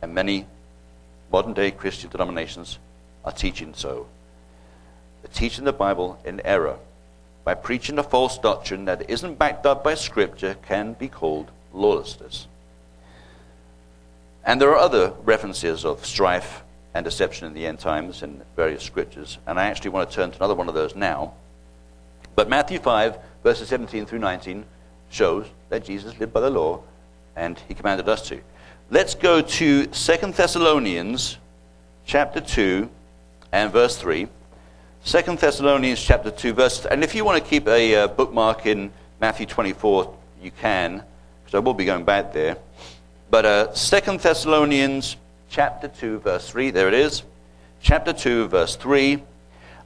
and 0.00 0.14
many 0.14 0.46
modern 1.30 1.52
day 1.52 1.70
Christian 1.70 2.08
denominations 2.08 2.78
are 3.26 3.32
teaching 3.32 3.74
so, 3.74 4.06
they're 5.20 5.34
teaching 5.34 5.66
the 5.66 5.72
Bible 5.74 6.18
in 6.24 6.40
error 6.46 6.78
by 7.44 7.54
preaching 7.54 7.98
a 7.98 8.02
false 8.02 8.38
doctrine 8.38 8.84
that 8.84 9.10
isn't 9.10 9.38
backed 9.38 9.66
up 9.66 9.82
by 9.82 9.94
Scripture 9.94 10.56
can 10.66 10.92
be 10.94 11.08
called 11.08 11.50
lawlessness. 11.72 12.46
And 14.44 14.60
there 14.60 14.70
are 14.70 14.78
other 14.78 15.12
references 15.22 15.84
of 15.84 16.04
strife 16.04 16.62
and 16.94 17.04
deception 17.04 17.46
in 17.46 17.54
the 17.54 17.66
end 17.66 17.78
times 17.78 18.22
in 18.22 18.42
various 18.56 18.82
scriptures, 18.82 19.38
and 19.46 19.58
I 19.58 19.66
actually 19.66 19.90
want 19.90 20.10
to 20.10 20.14
turn 20.14 20.30
to 20.30 20.36
another 20.36 20.54
one 20.54 20.68
of 20.68 20.74
those 20.74 20.94
now. 20.94 21.34
But 22.34 22.48
Matthew 22.48 22.78
5, 22.78 23.18
verses 23.42 23.68
17 23.68 24.06
through 24.06 24.18
19, 24.18 24.64
shows 25.10 25.46
that 25.68 25.84
Jesus 25.84 26.18
lived 26.18 26.32
by 26.32 26.40
the 26.40 26.50
law, 26.50 26.82
and 27.36 27.58
he 27.68 27.74
commanded 27.74 28.08
us 28.08 28.28
to. 28.28 28.40
Let's 28.90 29.14
go 29.14 29.40
to 29.40 29.86
2 29.86 30.16
Thessalonians 30.32 31.38
chapter 32.04 32.40
2 32.40 32.90
and 33.52 33.72
verse 33.72 33.96
3. 33.96 34.28
2 35.04 35.20
Thessalonians 35.34 36.00
chapter 36.00 36.30
2, 36.30 36.52
verse, 36.52 36.86
and 36.86 37.02
if 37.02 37.12
you 37.12 37.24
want 37.24 37.42
to 37.42 37.50
keep 37.50 37.66
a 37.66 37.96
uh, 37.96 38.06
bookmark 38.06 38.66
in 38.66 38.92
Matthew 39.20 39.46
24, 39.46 40.14
you 40.40 40.52
can, 40.52 41.02
because 41.44 41.56
I 41.56 41.58
will 41.58 41.74
be 41.74 41.84
going 41.84 42.04
back 42.04 42.32
there. 42.32 42.56
But 43.28 43.44
uh, 43.44 43.66
2 43.74 44.18
Thessalonians 44.18 45.16
chapter 45.50 45.88
2, 45.88 46.20
verse 46.20 46.48
3, 46.48 46.70
there 46.70 46.86
it 46.86 46.94
is. 46.94 47.24
Chapter 47.80 48.12
2, 48.12 48.46
verse 48.46 48.76
3. 48.76 49.20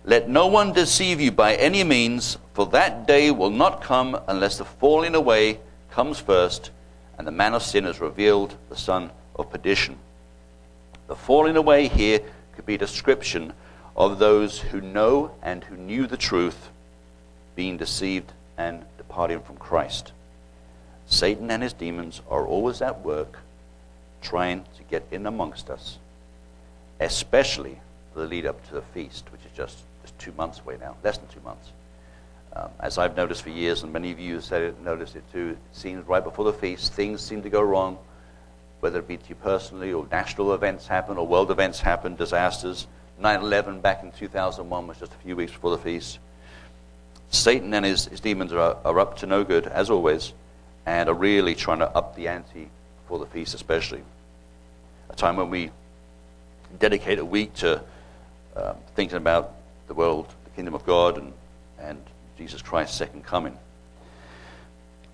Let 0.05 0.29
no 0.29 0.49
one 0.49 0.75
deceive 0.75 1.19
you 1.19 1.33
by 1.33 1.55
any 1.55 1.83
means, 1.83 2.37
for 2.53 2.67
that 2.67 3.07
day 3.07 3.31
will 3.31 3.49
not 3.49 3.81
come 3.83 4.21
unless 4.29 4.59
the 4.59 4.67
falling 4.67 5.15
away 5.15 5.61
comes 5.91 6.21
first, 6.21 6.73
and 7.17 7.27
the 7.27 7.33
man 7.33 7.55
of 7.55 7.63
sin 7.63 7.87
is 7.87 8.03
revealed, 8.03 8.55
the 8.69 8.77
son 8.77 9.11
of 9.35 9.51
perdition. 9.51 9.97
The 11.09 11.17
falling 11.17 11.57
away 11.57 11.89
here 11.89 12.21
could 12.55 12.67
be 12.67 12.75
a 12.75 12.79
description 12.79 13.55
of 13.97 14.19
those 14.19 14.59
who 14.59 14.81
know 14.81 15.33
and 15.43 15.65
who 15.65 15.77
knew 15.77 16.07
the 16.07 16.19
truth, 16.19 16.69
being 17.55 17.79
deceived 17.79 18.31
and 18.59 18.85
departing 18.99 19.41
from 19.41 19.57
Christ. 19.57 20.13
Satan 21.07 21.51
and 21.51 21.63
his 21.63 21.73
demons 21.73 22.21
are 22.29 22.47
always 22.47 22.83
at 22.83 23.01
work 23.01 23.39
trying 24.21 24.65
to 24.77 24.83
get 24.91 25.07
in 25.11 25.27
amongst 25.27 25.71
us, 25.71 25.99
especially 27.01 27.79
the 28.15 28.27
lead 28.27 28.45
up 28.45 28.67
to 28.69 28.75
the 28.75 28.83
feast, 28.83 29.31
which 29.33 29.41
is 29.41 29.57
just, 29.57 29.79
just 30.03 30.19
two 30.19 30.33
months 30.33 30.61
away 30.61 30.77
now, 30.79 30.97
less 31.03 31.17
than 31.17 31.29
two 31.29 31.41
months. 31.41 31.71
Um, 32.55 32.71
as 32.81 32.99
I've 32.99 33.17
noticed 33.17 33.43
for 33.43 33.51
years, 33.51 33.83
and 33.83 33.93
many 33.93 34.11
of 34.11 34.19
you 34.19 34.41
have 34.41 34.81
noticed 34.81 35.17
it 35.17 35.25
too, 35.33 35.51
it 35.51 35.77
seems 35.77 36.07
right 36.07 36.25
before 36.25 36.45
the 36.45 36.53
feast, 36.53 36.93
things 36.93 37.23
seem 37.23 37.43
to 37.43 37.51
go 37.51 37.63
wrong, 37.63 37.99
whether 38.81 38.99
it 38.99 39.09
be 39.09 39.17
to 39.17 39.29
you 39.29 39.35
personally, 39.37 39.93
or 39.93 40.07
national 40.11 40.53
events 40.53 40.87
happen, 40.87 41.17
or 41.17 41.27
world 41.27 41.51
events 41.51 41.81
happen, 41.81 42.15
disasters 42.15 42.87
9 43.19 43.41
11 43.41 43.81
back 43.81 44.03
in 44.03 44.13
2001 44.13 44.87
was 44.87 44.99
just 44.99 45.13
a 45.13 45.17
few 45.19 45.37
weeks 45.37 45.53
before 45.53 45.71
the 45.71 45.83
feast. 45.83 46.19
Satan 47.31 47.73
and 47.75 47.85
his, 47.85 48.07
his 48.07 48.21
demons 48.21 48.53
are, 48.53 48.77
are 48.85 49.01
up 49.01 49.19
to 49.19 49.27
no 49.27 49.43
good, 49.43 49.67
as 49.67 49.91
always, 49.91 50.33
and 50.85 51.09
are 51.09 51.15
really 51.15 51.55
trying 51.55 51.79
to 51.79 51.89
up 51.89 52.15
the 52.15 52.29
ante 52.29 52.69
for 53.09 53.19
the 53.19 53.27
feast, 53.27 53.55
especially. 53.55 54.03
A 55.11 55.17
time 55.17 55.37
when 55.37 55.51
we 55.51 55.71
dedicate 56.79 57.19
a 57.19 57.25
week 57.25 57.55
to 57.55 57.83
um, 58.55 58.77
thinking 58.95 59.17
about 59.17 59.55
the 59.89 59.95
world, 59.95 60.33
the 60.45 60.51
kingdom 60.51 60.75
of 60.75 60.85
God, 60.85 61.19
and, 61.19 61.33
and 61.79 62.03
Jesus 62.39 62.63
Christ's 62.63 62.97
second 62.97 63.25
coming. 63.25 63.57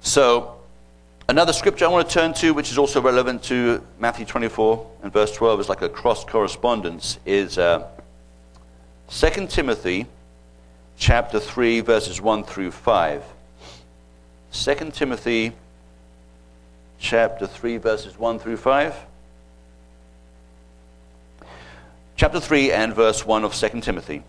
So, 0.00 0.56
Another 1.28 1.52
scripture 1.52 1.84
I 1.84 1.88
want 1.88 2.08
to 2.08 2.12
turn 2.12 2.34
to, 2.34 2.52
which 2.52 2.70
is 2.72 2.78
also 2.78 3.00
relevant 3.00 3.44
to 3.44 3.82
Matthew 3.98 4.26
24 4.26 4.90
and 5.04 5.12
verse 5.12 5.32
12, 5.34 5.60
is 5.60 5.68
like 5.68 5.80
a 5.80 5.88
cross 5.88 6.24
correspondence, 6.24 7.18
is 7.24 7.58
uh, 7.58 7.88
2 9.14 9.46
Timothy 9.46 10.06
chapter 10.96 11.38
3, 11.38 11.80
verses 11.80 12.18
1 12.18 12.44
through 12.44 12.70
5. 12.70 13.22
2 14.52 14.74
Timothy 14.90 15.52
chapter 16.98 17.46
3, 17.46 17.76
verses 17.76 18.18
1 18.18 18.38
through 18.38 18.56
5. 18.56 18.96
Chapter 22.16 22.40
3 22.40 22.72
and 22.72 22.94
verse 22.94 23.26
1 23.26 23.44
of 23.44 23.54
2 23.54 23.82
Timothy. 23.82 24.22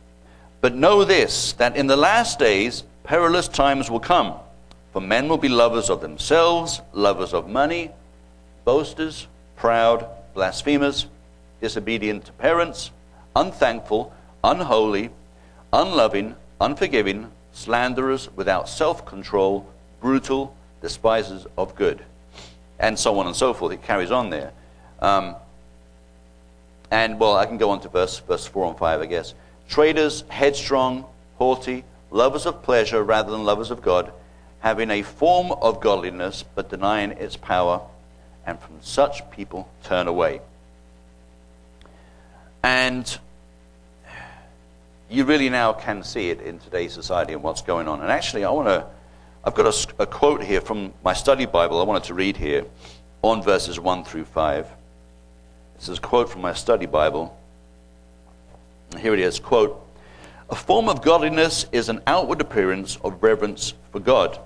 But 0.59 0.75
know 0.75 1.05
this, 1.05 1.53
that 1.53 1.77
in 1.77 1.87
the 1.87 1.97
last 1.97 2.37
days 2.37 2.83
perilous 3.05 3.47
times 3.47 3.89
will 3.89 4.01
come. 4.01 4.33
For 4.91 5.01
men 5.01 5.29
will 5.29 5.37
be 5.37 5.49
lovers 5.49 5.89
of 5.89 6.01
themselves, 6.01 6.81
lovers 6.91 7.33
of 7.33 7.47
money, 7.47 7.89
boasters, 8.65 9.27
proud, 9.55 10.05
blasphemers, 10.33 11.07
disobedient 11.61 12.25
to 12.25 12.33
parents, 12.33 12.91
unthankful, 13.33 14.13
unholy, 14.43 15.09
unloving, 15.71 16.35
unforgiving, 16.59 17.31
slanderers, 17.51 18.29
without 18.35 18.67
self 18.67 19.05
control, 19.05 19.67
brutal, 20.01 20.55
despisers 20.81 21.45
of 21.57 21.75
good, 21.75 22.03
and 22.79 22.97
so 22.97 23.19
on 23.19 23.27
and 23.27 23.35
so 23.35 23.53
forth. 23.53 23.73
It 23.73 23.83
carries 23.83 24.11
on 24.11 24.29
there. 24.29 24.51
Um, 24.99 25.35
and, 26.91 27.19
well, 27.19 27.35
I 27.35 27.45
can 27.45 27.57
go 27.57 27.71
on 27.71 27.81
to 27.81 27.89
verse, 27.89 28.19
verse 28.19 28.45
4 28.45 28.67
and 28.67 28.77
5, 28.77 29.01
I 29.01 29.05
guess. 29.07 29.33
Traitors, 29.67 30.23
headstrong, 30.29 31.05
haughty, 31.37 31.83
lovers 32.11 32.45
of 32.45 32.61
pleasure 32.61 33.03
rather 33.03 33.31
than 33.31 33.43
lovers 33.43 33.71
of 33.71 33.81
God 33.81 34.13
having 34.63 34.89
a 34.89 35.01
form 35.01 35.51
of 35.51 35.81
godliness 35.81 36.45
but 36.55 36.69
denying 36.69 37.11
its 37.11 37.35
power, 37.35 37.81
and 38.45 38.57
from 38.59 38.81
such 38.81 39.29
people 39.29 39.67
turn 39.83 40.07
away. 40.07 40.39
And 42.63 43.19
you 45.13 45.25
really 45.25 45.49
now 45.49 45.73
can 45.73 46.03
see 46.03 46.29
it 46.29 46.41
in 46.41 46.59
today's 46.59 46.93
society 46.93 47.33
and 47.33 47.43
what's 47.43 47.61
going 47.61 47.87
on. 47.87 48.01
And 48.01 48.11
actually, 48.11 48.45
I 48.45 48.51
want 48.51 48.67
to, 48.67 48.85
I've 49.43 49.53
got 49.53 49.67
a, 49.67 50.03
a 50.03 50.05
quote 50.05 50.43
here 50.43 50.61
from 50.61 50.93
my 51.03 51.13
study 51.13 51.45
Bible 51.45 51.79
I 51.79 51.83
wanted 51.83 52.05
to 52.05 52.13
read 52.13 52.37
here 52.37 52.65
on 53.21 53.41
verses 53.41 53.79
1 53.79 54.03
through 54.05 54.25
5. 54.25 54.67
This 55.75 55.89
is 55.89 55.97
a 55.97 56.01
quote 56.01 56.29
from 56.29 56.41
my 56.41 56.53
study 56.53 56.85
Bible. 56.85 57.37
Here 58.99 59.13
it 59.13 59.19
is 59.19 59.39
quote, 59.39 59.79
A 60.49 60.55
form 60.55 60.89
of 60.89 61.01
godliness 61.01 61.65
is 61.71 61.89
an 61.89 62.01
outward 62.07 62.41
appearance 62.41 62.97
of 63.03 63.21
reverence 63.21 63.73
for 63.91 63.99
God 63.99 64.39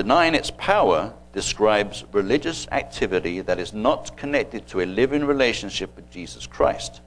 Denying 0.00 0.34
its 0.34 0.50
power 0.52 1.12
describes 1.34 2.04
religious 2.12 2.66
activity 2.68 3.42
that 3.42 3.58
is 3.58 3.74
not 3.74 4.16
connected 4.16 4.66
to 4.68 4.80
a 4.80 4.86
living 4.86 5.26
relationship 5.26 5.94
with 5.94 6.10
Jesus 6.10 6.46
Christ. 6.46 7.02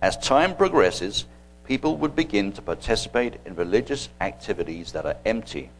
As 0.00 0.16
time 0.16 0.54
progresses, 0.54 1.24
people 1.70 1.96
would 1.96 2.16
begin 2.16 2.50
to 2.50 2.60
participate 2.60 3.34
in 3.46 3.54
religious 3.54 4.08
activities 4.20 4.90
that 4.90 5.06
are 5.06 5.16
empty. 5.24 5.70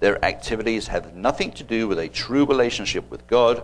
Their 0.00 0.24
activities 0.24 0.88
have 0.88 1.14
nothing 1.14 1.52
to 1.52 1.62
do 1.62 1.86
with 1.86 2.00
a 2.00 2.08
true 2.08 2.44
relationship 2.44 3.08
with 3.08 3.24
God 3.28 3.62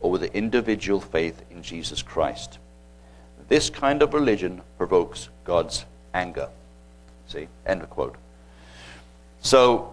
or 0.00 0.10
with 0.10 0.22
the 0.22 0.34
individual 0.34 0.98
faith 0.98 1.42
in 1.50 1.62
Jesus 1.62 2.00
Christ. 2.00 2.56
This 3.50 3.68
kind 3.68 4.00
of 4.00 4.14
religion 4.14 4.62
provokes 4.78 5.28
God's 5.44 5.84
anger. 6.14 6.48
See? 7.26 7.48
End 7.66 7.82
of 7.82 7.90
quote. 7.90 8.16
So, 9.42 9.92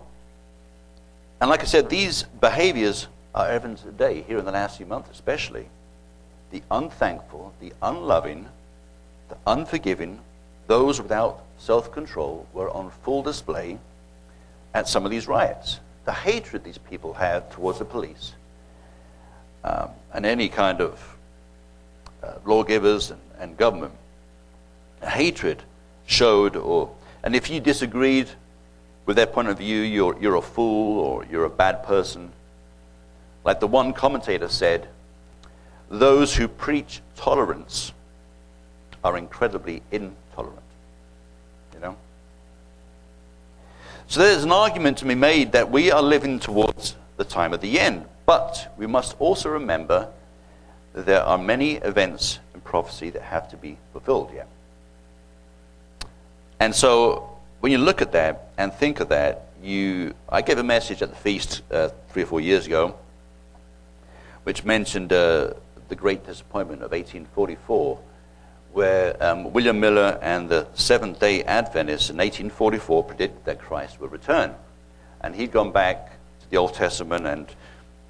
and 1.42 1.50
like 1.50 1.64
I 1.64 1.66
said, 1.66 1.90
these 1.90 2.24
behaviors 2.40 3.10
are 3.36 3.50
evident 3.50 3.80
today, 3.80 4.22
here 4.22 4.38
in 4.38 4.46
the 4.46 4.54
last 4.54 4.78
few 4.78 4.86
months 4.86 5.10
especially. 5.12 5.68
The 6.52 6.62
unthankful, 6.72 7.54
the 7.60 7.74
unloving, 7.82 8.48
the 9.28 9.36
unforgiving, 9.46 10.22
those 10.68 11.02
without 11.02 11.44
self 11.58 11.92
control 11.92 12.46
were 12.54 12.70
on 12.70 12.92
full 13.04 13.24
display 13.24 13.80
at 14.74 14.88
some 14.88 15.06
of 15.06 15.12
these 15.12 15.28
riots. 15.28 15.80
The 16.06 16.14
hatred 16.14 16.64
these 16.64 16.78
people 16.78 17.14
had 17.14 17.50
towards 17.52 17.80
the 17.80 17.86
police 17.86 18.34
um, 19.64 19.90
and 20.14 20.26
any 20.26 20.50
kind 20.50 20.82
of 20.82 21.18
uh, 22.24 22.34
lawgivers 22.46 23.12
and, 23.12 23.22
and 23.40 23.58
government. 23.58 23.94
Hatred 25.04 25.62
showed, 26.06 26.56
or, 26.56 26.94
and 27.24 27.36
if 27.36 27.50
you 27.50 27.60
disagreed 27.60 28.28
with 29.06 29.16
their 29.16 29.28
point 29.28 29.48
of 29.48 29.58
view, 29.58 29.82
you're, 29.82 30.18
you're 30.20 30.36
a 30.36 30.42
fool 30.42 31.00
or 31.00 31.26
you're 31.26 31.46
a 31.46 31.50
bad 31.50 31.84
person. 31.84 32.32
Like 33.44 33.60
the 33.60 33.68
one 33.68 33.94
commentator 33.94 34.50
said, 34.50 34.88
those 35.90 36.36
who 36.36 36.48
preach 36.48 37.02
tolerance 37.16 37.94
are 39.04 39.18
incredibly 39.18 39.82
intolerant. 39.92 40.27
You 41.74 41.80
know? 41.80 41.98
So 44.08 44.22
there's 44.22 44.44
an 44.44 44.52
argument 44.52 44.98
to 45.00 45.06
be 45.06 45.16
made 45.16 45.52
that 45.52 45.70
we 45.70 45.92
are 45.92 46.02
living 46.02 46.40
towards 46.40 46.96
the 47.18 47.26
time 47.26 47.54
of 47.54 47.62
the 47.62 47.80
end. 47.80 48.06
But 48.26 48.74
we 48.78 48.88
must 48.88 49.16
also 49.20 49.50
remember 49.50 50.10
that 50.94 51.06
there 51.06 51.24
are 51.24 51.38
many 51.38 51.76
events 51.76 52.40
in 52.54 52.62
prophecy 52.62 53.10
that 53.12 53.22
have 53.22 53.50
to 53.50 53.58
be 53.58 53.78
fulfilled 53.94 54.32
yet. 54.34 54.48
And 56.60 56.74
so 56.74 57.38
when 57.60 57.72
you 57.72 57.78
look 57.78 58.02
at 58.02 58.12
that, 58.14 58.50
and 58.58 58.74
think 58.74 59.00
of 59.00 59.10
that, 59.10 59.48
you, 59.62 60.14
I 60.30 60.42
gave 60.42 60.58
a 60.58 60.64
message 60.64 61.02
at 61.02 61.10
the 61.10 61.16
feast 61.16 61.62
uh, 61.72 61.90
three 62.10 62.24
or 62.24 62.26
four 62.26 62.42
years 62.42 62.66
ago, 62.66 62.96
which 64.44 64.64
mentioned 64.64 65.12
uh, 65.12 65.54
the 65.90 65.96
great 65.96 66.26
disappointment 66.26 66.82
of 66.82 66.92
1844, 66.92 68.00
where 68.74 69.22
um, 69.24 69.52
William 69.54 69.80
Miller 69.80 70.20
and 70.22 70.50
the 70.50 70.68
Seventh 70.74 71.20
day 71.20 71.44
Adventists 71.44 72.10
in 72.10 72.18
1844 72.18 73.04
predicted 73.04 73.46
that 73.46 73.60
Christ 73.60 74.00
would 74.00 74.12
return. 74.12 74.54
And 75.22 75.36
he'd 75.36 75.52
gone 75.52 75.72
back 75.72 76.12
to 76.42 76.50
the 76.50 76.58
Old 76.58 76.74
Testament 76.74 77.26
and 77.26 77.48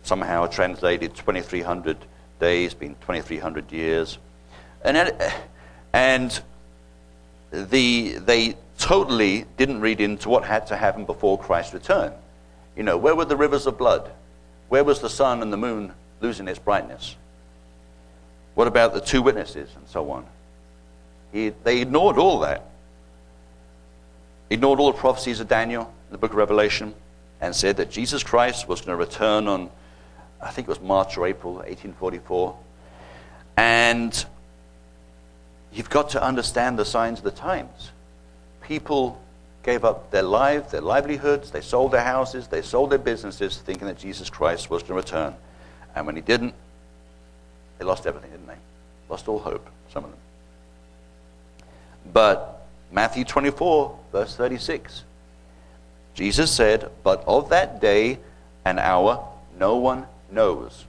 somehow 0.03 0.47
translated 0.47 1.15
2,300 1.15 1.97
days, 2.39 2.73
been 2.73 2.95
2,300 2.95 3.71
years. 3.71 4.17
And, 4.83 5.13
and 5.93 6.41
the, 7.51 8.17
they 8.19 8.55
totally 8.77 9.45
didn't 9.57 9.81
read 9.81 10.01
into 10.01 10.29
what 10.29 10.43
had 10.43 10.67
to 10.67 10.75
happen 10.75 11.05
before 11.05 11.37
Christ's 11.37 11.73
return. 11.73 12.13
You 12.75 12.83
know, 12.83 12.97
where 12.97 13.15
were 13.15 13.25
the 13.25 13.35
rivers 13.35 13.65
of 13.65 13.77
blood? 13.77 14.11
Where 14.69 14.83
was 14.83 14.99
the 14.99 15.09
sun 15.09 15.41
and 15.41 15.51
the 15.51 15.57
moon 15.57 15.93
losing 16.21 16.47
its 16.47 16.59
brightness? 16.59 17.15
What 18.55 18.67
about 18.67 18.93
the 18.93 19.01
two 19.01 19.21
witnesses 19.21 19.69
and 19.75 19.87
so 19.87 20.09
on? 20.11 20.25
He, 21.31 21.49
they 21.49 21.81
ignored 21.81 22.17
all 22.17 22.39
that. 22.39 22.63
Ignored 24.49 24.79
all 24.79 24.91
the 24.91 24.97
prophecies 24.97 25.39
of 25.39 25.47
Daniel, 25.47 25.93
the 26.09 26.17
book 26.17 26.31
of 26.31 26.37
Revelation, 26.37 26.93
and 27.41 27.55
said 27.55 27.77
that 27.77 27.91
Jesus 27.91 28.23
Christ 28.23 28.67
was 28.67 28.81
going 28.81 28.97
to 28.97 29.03
return 29.03 29.47
on, 29.47 29.69
I 30.41 30.51
think 30.51 30.67
it 30.67 30.69
was 30.69 30.79
March 30.79 31.17
or 31.17 31.27
April 31.27 31.55
1844. 31.55 32.57
And 33.57 34.25
you've 35.73 35.89
got 35.89 36.11
to 36.11 36.23
understand 36.23 36.79
the 36.79 36.85
signs 36.85 37.19
of 37.19 37.25
the 37.25 37.31
times. 37.31 37.91
People 38.61 39.21
gave 39.63 39.83
up 39.83 40.11
their 40.11 40.23
lives, 40.23 40.71
their 40.71 40.81
livelihoods, 40.81 41.51
they 41.51 41.59
sold 41.61 41.91
their 41.91 42.03
houses, 42.03 42.47
they 42.47 42.61
sold 42.61 42.89
their 42.89 42.99
businesses, 42.99 43.57
thinking 43.57 43.87
that 43.87 43.97
Jesus 43.97 44.29
Christ 44.29 44.69
was 44.69 44.81
going 44.81 45.01
to 45.01 45.05
return. 45.05 45.35
And 45.93 46.05
when 46.05 46.15
he 46.15 46.21
didn't, 46.21 46.53
they 47.77 47.85
lost 47.85 48.07
everything, 48.07 48.31
didn't 48.31 48.47
they? 48.47 48.57
Lost 49.09 49.27
all 49.27 49.39
hope, 49.39 49.67
some 49.91 50.05
of 50.05 50.11
them. 50.11 50.19
But 52.13 52.65
Matthew 52.91 53.25
24, 53.25 53.99
verse 54.11 54.35
36, 54.35 55.03
Jesus 56.13 56.51
said, 56.51 56.89
But 57.03 57.23
of 57.27 57.49
that 57.49 57.81
day 57.81 58.19
and 58.65 58.79
hour 58.79 59.27
no 59.59 59.77
one 59.77 60.07
knows, 60.31 60.85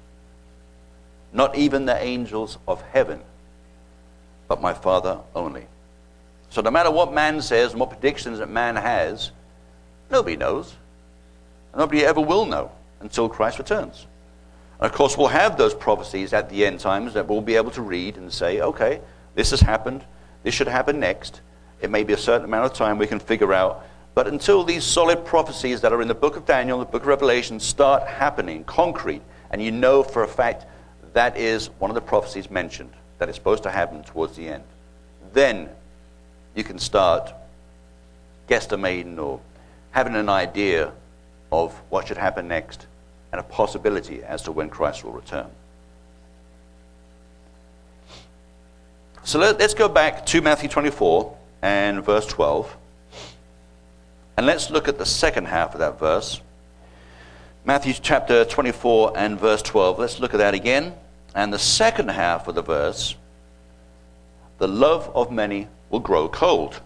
not 1.33 1.57
even 1.57 1.87
the 1.87 2.03
angels 2.03 2.59
of 2.67 2.83
heaven, 2.83 3.21
but 4.47 4.61
my 4.61 4.73
Father 4.73 5.19
only. 5.35 5.67
So 6.51 6.63
no 6.63 6.71
matter 6.71 6.91
what 6.91 7.13
man 7.13 7.43
says 7.43 7.73
and 7.73 7.81
what 7.81 7.91
predictions 7.91 8.39
that 8.39 8.49
man 8.49 8.77
has, 8.77 9.31
nobody 10.11 10.37
knows. 10.37 10.75
Nobody 11.77 12.05
ever 12.05 12.21
will 12.21 12.47
know 12.47 12.73
until 13.01 13.29
Christ 13.29 13.59
returns. 13.59 14.07
And 14.81 14.91
of 14.91 14.97
course, 14.97 15.19
we'll 15.19 15.29
have 15.29 15.59
those 15.59 15.75
prophecies 15.75 16.33
at 16.33 16.49
the 16.49 16.65
end 16.65 16.81
times 16.81 17.15
that 17.15 17.29
we'll 17.29 17.43
be 17.43 17.57
able 17.57 17.71
to 17.73 17.83
read 17.83 18.17
and 18.17 18.33
say, 18.33 18.61
okay, 18.61 19.01
this 19.35 19.51
has 19.51 19.61
happened. 19.61 20.05
This 20.43 20.55
should 20.55 20.69
happen 20.69 21.01
next. 21.01 21.41
It 21.81 21.91
may 21.91 22.05
be 22.05 22.13
a 22.13 22.19
certain 22.19 22.45
amount 22.45 22.67
of 22.67 22.75
time 22.75 22.99
we 22.99 23.07
can 23.07 23.21
figure 23.21 23.53
out. 23.53 23.85
But 24.15 24.27
until 24.27 24.65
these 24.65 24.85
solid 24.85 25.25
prophecies 25.25 25.81
that 25.83 25.93
are 25.93 26.03
in 26.03 26.09
the 26.09 26.15
book 26.15 26.37
of 26.37 26.45
Daniel, 26.45 26.81
the 26.81 26.85
book 26.85 27.03
of 27.03 27.09
Revelation, 27.09 27.61
start 27.61 28.07
happening, 28.07 28.65
concrete, 28.65 29.23
and 29.51 29.63
you 29.63 29.71
know 29.71 30.03
for 30.03 30.25
a 30.25 30.29
fact 30.29 30.67
that 31.13 31.37
is 31.37 31.69
one 31.79 31.91
of 31.91 31.95
the 31.95 32.01
prophecies 32.01 32.51
mentioned, 32.51 32.91
that 33.19 33.29
is 33.29 33.35
supposed 33.35 33.63
to 33.63 33.71
happen 33.71 34.03
towards 34.03 34.37
the 34.37 34.49
end, 34.49 34.65
then 35.33 35.69
you 36.55 36.65
can 36.65 36.79
start 36.79 37.33
guesstimating 38.49 39.19
or 39.19 39.41
having 39.91 40.17
an 40.17 40.29
idea 40.29 40.93
of 41.53 41.73
what 41.89 42.09
should 42.09 42.17
happen 42.17 42.49
next 42.49 42.87
and 43.33 43.41
a 43.41 43.45
possibility 43.45 44.23
as 44.23 44.43
to 44.43 44.53
when 44.53 44.69
Christ 44.69 45.05
will 45.05 45.13
return. 45.13 45.49
So 49.29 49.39
let, 49.39 49.61
us 49.61 49.75
go 49.75 49.91
back 49.91 50.25
to 50.25 50.41
Matthew 50.41 50.71
24 50.71 51.37
and 51.61 52.03
verse 52.03 52.25
12. 52.25 52.75
And 54.39 54.47
let's 54.47 54.71
look 54.71 54.89
at 54.89 54.97
the 54.97 55.05
second 55.05 55.49
half 55.49 55.75
of 55.75 55.81
that 55.81 55.99
verse. 55.99 56.41
Matthew 57.63 57.93
chapter 57.93 58.47
24 58.47 59.19
and 59.19 59.39
verse 59.39 59.61
12. 59.61 59.99
Let's 59.99 60.19
look 60.19 60.33
at 60.33 60.39
that 60.39 60.55
again. 60.55 60.95
And 61.35 61.53
the 61.53 61.59
second 61.59 62.09
half 62.09 62.49
of 62.49 62.55
the 62.55 62.63
verse 62.63 63.17
the 64.57 64.67
love 64.67 65.11
of 65.15 65.31
many 65.31 65.69
will 65.91 66.01
grow 66.01 66.31
cold. 66.31 66.81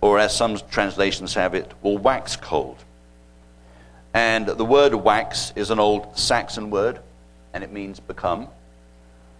Or, 0.00 0.18
as 0.18 0.36
some 0.36 0.58
translations 0.68 1.32
have 1.34 1.54
it, 1.54 1.72
will 1.82 1.96
wax 1.96 2.34
cold. 2.34 2.82
And 4.12 4.48
the 4.48 4.64
word 4.64 4.96
wax 4.96 5.52
is 5.54 5.70
an 5.70 5.78
old 5.78 6.18
Saxon 6.18 6.70
word, 6.70 6.98
and 7.54 7.62
it 7.62 7.70
means 7.70 8.00
become 8.00 8.48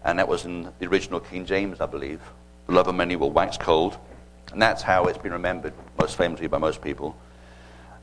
and 0.07 0.21
that 0.21 0.29
was 0.29 0.45
in 0.45 0.73
the 0.79 0.87
original 0.87 1.19
King 1.19 1.45
James, 1.45 1.81
I 1.81 1.87
believe. 1.87 2.21
The 2.69 2.73
love 2.73 2.87
of 2.87 2.95
many 2.95 3.16
will 3.16 3.33
wax 3.33 3.59
cold, 3.59 3.99
and 4.53 4.62
that's 4.62 4.81
how 4.81 5.07
it's 5.07 5.19
been 5.19 5.33
remembered 5.33 5.73
most 5.99 6.16
famously 6.16 6.47
by 6.47 6.59
most 6.59 6.81
people. 6.81 7.16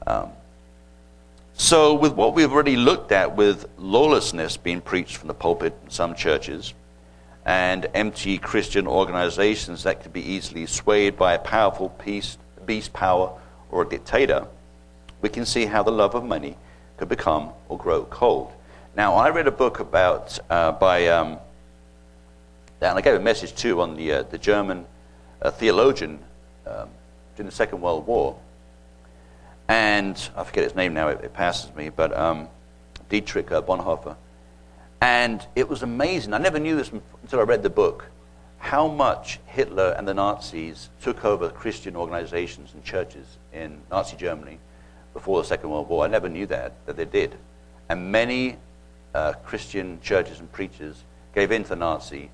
Um, 0.05 0.29
so, 1.53 1.93
with 1.93 2.13
what 2.13 2.33
we've 2.33 2.51
already 2.51 2.75
looked 2.75 3.13
at, 3.13 3.37
with 3.37 3.65
lawlessness 3.77 4.57
being 4.57 4.81
preached 4.81 5.15
from 5.15 5.29
the 5.29 5.33
pulpit 5.33 5.73
in 5.85 5.89
some 5.89 6.13
churches, 6.13 6.73
and 7.45 7.87
empty 7.93 8.37
Christian 8.37 8.85
organizations 8.85 9.83
that 9.83 10.03
could 10.03 10.11
be 10.11 10.21
easily 10.21 10.65
swayed 10.65 11.17
by 11.17 11.33
a 11.33 11.39
powerful 11.39 11.87
peace, 11.87 12.37
beast 12.65 12.91
power 12.91 13.31
or 13.71 13.83
a 13.83 13.87
dictator, 13.87 14.47
we 15.21 15.29
can 15.29 15.45
see 15.45 15.65
how 15.65 15.83
the 15.83 15.91
love 15.91 16.15
of 16.15 16.25
money 16.25 16.57
could 16.97 17.07
become 17.07 17.51
or 17.69 17.77
grow 17.77 18.03
cold. 18.03 18.51
Now, 18.93 19.15
I 19.15 19.29
read 19.29 19.47
a 19.47 19.51
book 19.51 19.79
about 19.79 20.37
uh, 20.49 20.73
by 20.73 21.07
um, 21.07 21.39
and 22.89 22.97
I 22.97 23.01
gave 23.01 23.15
a 23.15 23.19
message 23.19 23.55
too 23.55 23.81
on 23.81 23.95
the, 23.95 24.11
uh, 24.11 24.23
the 24.23 24.37
German 24.37 24.85
uh, 25.41 25.51
theologian 25.51 26.19
um, 26.67 26.89
during 27.35 27.49
the 27.49 27.55
Second 27.55 27.81
World 27.81 28.05
War. 28.07 28.37
And 29.67 30.17
I 30.35 30.43
forget 30.43 30.63
his 30.63 30.75
name 30.75 30.93
now, 30.93 31.07
it, 31.09 31.23
it 31.23 31.33
passes 31.33 31.73
me, 31.75 31.89
but 31.89 32.15
um, 32.17 32.47
Dietrich 33.09 33.51
uh, 33.51 33.61
Bonhoeffer. 33.61 34.15
And 35.01 35.45
it 35.55 35.67
was 35.67 35.83
amazing. 35.83 36.33
I 36.33 36.37
never 36.37 36.59
knew 36.59 36.75
this 36.75 36.91
until 37.21 37.39
I 37.39 37.43
read 37.43 37.63
the 37.63 37.69
book 37.69 38.05
how 38.63 38.87
much 38.87 39.39
Hitler 39.45 39.93
and 39.97 40.07
the 40.07 40.13
Nazis 40.13 40.89
took 41.01 41.25
over 41.25 41.49
Christian 41.49 41.97
organizations 41.97 42.73
and 42.73 42.81
churches 42.81 43.37
in 43.51 43.81
Nazi 43.91 44.15
Germany 44.15 44.57
before 45.13 45.41
the 45.41 45.47
Second 45.47 45.69
World 45.69 45.89
War. 45.89 46.05
I 46.05 46.07
never 46.07 46.29
knew 46.29 46.45
that, 46.45 46.73
that 46.85 46.95
they 46.95 47.03
did. 47.03 47.35
And 47.89 48.09
many 48.09 48.55
uh, 49.13 49.33
Christian 49.33 49.99
churches 50.01 50.39
and 50.39 50.49
preachers 50.49 51.03
gave 51.35 51.51
in 51.51 51.63
to 51.63 51.69
the 51.69 51.75
Nazi 51.75 52.31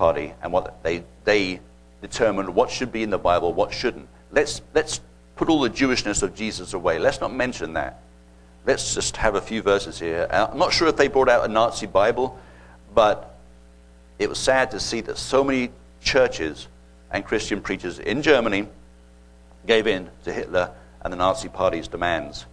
party 0.00 0.32
and 0.42 0.50
what 0.50 0.82
they, 0.82 1.04
they 1.24 1.60
determined 2.00 2.54
what 2.54 2.70
should 2.70 2.90
be 2.90 3.02
in 3.02 3.10
the 3.10 3.18
Bible, 3.18 3.52
what 3.52 3.70
shouldn't. 3.70 4.08
Let's, 4.32 4.62
let's 4.72 4.98
put 5.36 5.50
all 5.50 5.60
the 5.60 5.68
Jewishness 5.68 6.22
of 6.22 6.34
Jesus 6.34 6.72
away. 6.72 6.98
Let's 6.98 7.20
not 7.20 7.34
mention 7.34 7.74
that. 7.74 8.00
Let's 8.64 8.94
just 8.94 9.18
have 9.18 9.34
a 9.34 9.42
few 9.42 9.60
verses 9.60 10.00
here. 10.00 10.26
Uh, 10.30 10.48
I'm 10.50 10.58
not 10.58 10.72
sure 10.72 10.88
if 10.88 10.96
they 10.96 11.08
brought 11.08 11.28
out 11.28 11.44
a 11.44 11.48
Nazi 11.48 11.86
Bible, 11.86 12.38
but 12.94 13.36
it 14.18 14.30
was 14.30 14.38
sad 14.38 14.70
to 14.70 14.80
see 14.80 15.02
that 15.02 15.18
so 15.18 15.44
many 15.44 15.70
churches 16.00 16.66
and 17.10 17.22
Christian 17.22 17.60
preachers 17.60 17.98
in 17.98 18.22
Germany 18.22 18.68
gave 19.66 19.86
in 19.86 20.08
to 20.24 20.32
Hitler 20.32 20.70
and 21.02 21.12
the 21.12 21.18
Nazi 21.18 21.50
Party's 21.50 21.88
demands. 21.88 22.46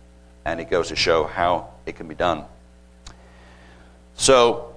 And 0.44 0.60
it 0.60 0.70
goes 0.70 0.90
to 0.90 0.98
show 0.98 1.24
how 1.24 1.70
it 1.86 1.96
can 1.96 2.10
be 2.10 2.16
done. 2.16 2.44
So, 4.16 4.74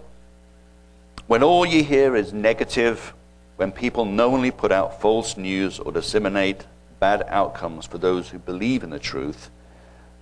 when 1.31 1.45
all 1.45 1.65
you 1.65 1.85
hear 1.85 2.17
is 2.17 2.33
negative, 2.33 3.15
when 3.55 3.71
people 3.71 4.05
knowingly 4.05 4.51
put 4.51 4.73
out 4.73 5.01
false 5.01 5.37
news 5.37 5.79
or 5.79 5.93
disseminate 5.93 6.67
bad 6.99 7.23
outcomes 7.29 7.87
for 7.87 7.99
those 7.99 8.29
who 8.29 8.39
believe 8.41 8.83
in 8.83 8.91
the 8.91 8.99
truth, 8.99 9.49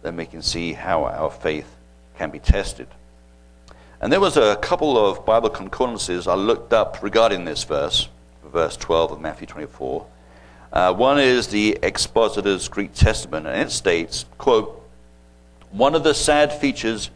then 0.03 0.19
we 0.19 0.27
can 0.27 0.43
see 0.43 0.75
how 0.75 1.05
our 1.05 1.31
faith 1.31 1.77
can 2.19 2.31
be 2.31 2.39
tested. 2.39 2.87
And 4.03 4.13
there 4.13 4.21
was 4.21 4.37
a 4.37 4.57
couple 4.57 4.99
of 4.99 5.25
Bible 5.25 5.49
concordances 5.49 6.29
I 6.29 6.35
looked 6.35 6.75
up 6.75 7.03
regarding 7.03 7.47
this 7.47 7.65
verse, 7.65 8.11
verse 8.45 8.77
12 8.77 9.13
of 9.13 9.21
Matthew 9.23 9.47
24. 9.47 10.07
Uh, 10.71 10.93
one 10.93 11.19
is 11.19 11.49
the 11.49 11.79
Expositor's 11.83 12.69
Greek 12.69 12.93
Testament, 12.93 13.47
and 13.47 13.57
it 13.57 13.73
states, 13.73 14.27
quote, 14.37 14.87
One 15.71 15.95
of 15.95 16.05
the 16.05 16.13
sad 16.13 16.53
features 16.53 17.09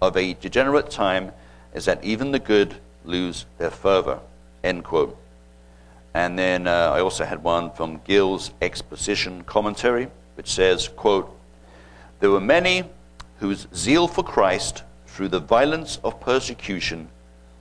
of 0.00 0.16
a 0.16 0.34
degenerate 0.34 0.92
time 0.92 1.32
is 1.74 1.86
that 1.86 2.04
even 2.04 2.30
the 2.30 2.38
good 2.38 2.76
lose 3.04 3.46
their 3.58 3.70
fervor. 3.70 4.20
End 4.62 4.84
quote. 4.84 5.16
And 6.14 6.38
then 6.38 6.66
uh, 6.66 6.92
I 6.94 7.00
also 7.00 7.24
had 7.24 7.42
one 7.42 7.70
from 7.72 8.00
Gill's 8.04 8.52
exposition 8.60 9.44
commentary, 9.44 10.08
which 10.34 10.50
says, 10.50 10.88
quote, 10.88 11.34
There 12.20 12.30
were 12.30 12.40
many 12.40 12.84
whose 13.38 13.66
zeal 13.74 14.06
for 14.06 14.22
Christ 14.22 14.82
through 15.06 15.28
the 15.28 15.40
violence 15.40 15.98
of 16.04 16.20
persecution 16.20 17.08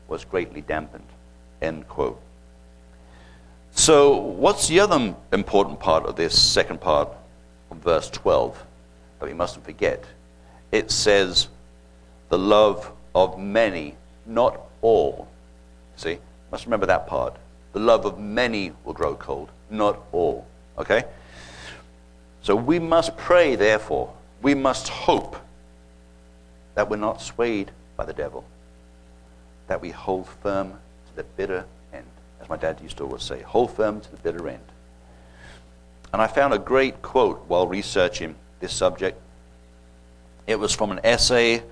was 0.08 0.25
greatly 0.25 0.62
dampened. 0.62 1.08
End 1.62 1.88
quote. 1.88 2.21
So, 3.73 4.17
what's 4.17 4.67
the 4.67 4.82
other 4.82 5.15
important 5.32 5.80
part 5.80 6.06
of 6.06 6.17
this 6.17 6.38
second 6.39 6.82
part 6.82 7.10
of 7.69 7.77
verse 7.77 8.10
12 8.10 8.62
that 9.19 9.25
we 9.25 9.34
mustn't 9.34 9.63
forget? 9.63 10.04
It 10.71 10.91
says, 10.91 11.47
the 12.30 12.38
love 12.38 12.91
of 13.15 13.39
many, 13.39 13.95
not 14.25 14.60
all. 14.82 15.28
See? 15.96 16.20
Must 16.52 16.65
remember 16.65 16.86
that 16.88 17.08
part. 17.08 17.36
The 17.74 17.80
love 17.80 18.06
of 18.06 18.20
many 18.20 18.74
will 18.84 18.94
grow 18.94 19.15
cold, 19.15 19.50
not 19.70 20.00
all. 20.12 20.46
Okay? 20.78 21.06
So 22.41 22.56
we 22.56 22.80
must 22.80 23.15
pray, 23.17 23.56
therefore. 23.56 24.13
We 24.41 24.56
must 24.56 24.89
hope 24.89 25.38
that 26.76 26.89
we're 26.89 26.98
not 26.98 27.22
swayed 27.22 27.72
by 27.96 28.06
the 28.06 28.13
devil, 28.13 28.44
that 29.67 29.82
we 29.82 29.91
hold 29.91 30.28
firm 30.41 30.72
to 30.72 31.15
the 31.15 31.24
bitter 31.24 31.65
end. 31.94 32.06
As 32.41 32.50
my 32.50 32.58
dad 32.58 32.82
used 32.82 32.98
to 32.98 33.04
always 33.04 33.24
say, 33.24 33.41
hold 33.41 33.74
firm 33.76 34.02
to 34.02 34.12
the 34.12 34.17
bitter 34.17 34.48
end. 34.50 34.63
And 36.12 36.22
I 36.22 36.28
found 36.28 36.54
a 36.54 36.60
great 36.60 37.02
quote 37.02 37.46
while 37.48 37.67
researching 37.67 38.36
this 38.60 38.74
subject. 38.74 39.22
It 40.48 40.60
was 40.60 40.74
from 40.74 40.91
an 40.91 41.00
essay 41.04 41.63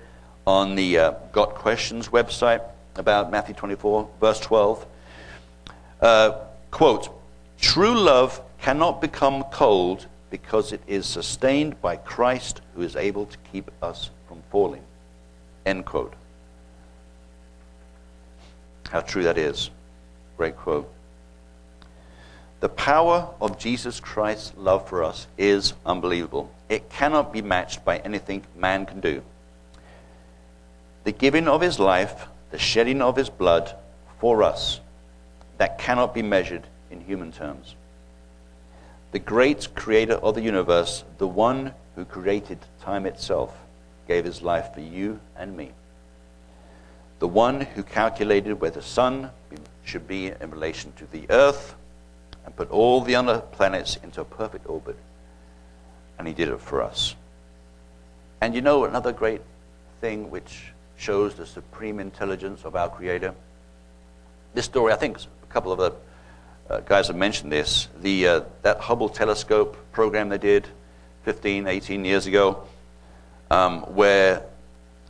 on 0.46 0.76
the 0.76 0.98
uh, 0.98 1.10
Got 1.32 1.54
Questions 1.54 2.08
website 2.08 2.62
about 2.96 3.30
Matthew 3.30 3.54
24, 3.54 4.08
verse 4.20 4.40
12. 4.40 4.86
Uh, 6.00 6.32
quote, 6.70 7.10
True 7.60 7.98
love 7.98 8.40
cannot 8.60 9.00
become 9.00 9.44
cold 9.44 10.06
because 10.30 10.72
it 10.72 10.80
is 10.86 11.06
sustained 11.06 11.80
by 11.80 11.96
Christ 11.96 12.60
who 12.74 12.82
is 12.82 12.96
able 12.96 13.26
to 13.26 13.36
keep 13.52 13.70
us 13.82 14.10
from 14.28 14.42
falling. 14.50 14.82
End 15.66 15.84
quote. 15.84 16.14
How 18.88 19.00
true 19.00 19.24
that 19.24 19.38
is. 19.38 19.70
Great 20.36 20.56
quote. 20.56 20.90
The 22.60 22.68
power 22.68 23.28
of 23.40 23.58
Jesus 23.58 24.00
Christ's 24.00 24.52
love 24.56 24.88
for 24.88 25.02
us 25.02 25.26
is 25.38 25.72
unbelievable. 25.86 26.52
It 26.68 26.90
cannot 26.90 27.32
be 27.32 27.40
matched 27.40 27.84
by 27.84 27.98
anything 27.98 28.44
man 28.56 28.84
can 28.84 29.00
do. 29.00 29.22
The 31.04 31.12
giving 31.12 31.48
of 31.48 31.62
his 31.62 31.78
life, 31.78 32.26
the 32.50 32.58
shedding 32.58 33.02
of 33.02 33.16
his 33.16 33.30
blood 33.30 33.74
for 34.18 34.42
us, 34.42 34.80
that 35.58 35.78
cannot 35.78 36.14
be 36.14 36.22
measured 36.22 36.66
in 36.90 37.00
human 37.00 37.32
terms. 37.32 37.74
The 39.12 39.18
great 39.18 39.74
creator 39.74 40.14
of 40.14 40.34
the 40.34 40.42
universe, 40.42 41.04
the 41.18 41.26
one 41.26 41.74
who 41.96 42.04
created 42.04 42.58
time 42.80 43.06
itself, 43.06 43.56
gave 44.06 44.24
his 44.24 44.42
life 44.42 44.74
for 44.74 44.80
you 44.80 45.20
and 45.36 45.56
me. 45.56 45.72
The 47.18 47.28
one 47.28 47.60
who 47.60 47.82
calculated 47.82 48.60
where 48.60 48.70
the 48.70 48.82
sun 48.82 49.30
should 49.84 50.06
be 50.06 50.28
in 50.28 50.50
relation 50.50 50.92
to 50.96 51.06
the 51.06 51.26
earth 51.30 51.74
and 52.44 52.56
put 52.56 52.70
all 52.70 53.00
the 53.00 53.16
other 53.16 53.40
planets 53.40 53.98
into 54.02 54.20
a 54.20 54.24
perfect 54.24 54.68
orbit. 54.68 54.96
And 56.18 56.26
he 56.26 56.34
did 56.34 56.48
it 56.48 56.60
for 56.60 56.82
us. 56.82 57.14
And 58.40 58.54
you 58.54 58.62
know 58.62 58.84
another 58.84 59.12
great 59.12 59.42
thing 60.00 60.30
which 60.30 60.72
shows 61.00 61.34
the 61.34 61.46
supreme 61.46 61.98
intelligence 61.98 62.64
of 62.64 62.76
our 62.76 62.88
Creator? 62.90 63.34
This 64.52 64.66
story, 64.66 64.92
I 64.92 64.96
think, 64.96 65.18
a 65.18 65.46
couple 65.52 65.72
of 65.72 65.78
the 65.78 65.92
uh, 66.72 66.80
guys 66.80 67.08
have 67.08 67.16
mentioned 67.16 67.50
this. 67.50 67.88
The, 68.00 68.26
uh, 68.28 68.40
that 68.62 68.78
Hubble 68.78 69.08
telescope 69.08 69.76
program 69.92 70.28
they 70.28 70.38
did 70.38 70.68
15, 71.24 71.66
18 71.66 72.04
years 72.04 72.26
ago, 72.26 72.62
um, 73.50 73.82
where 73.94 74.44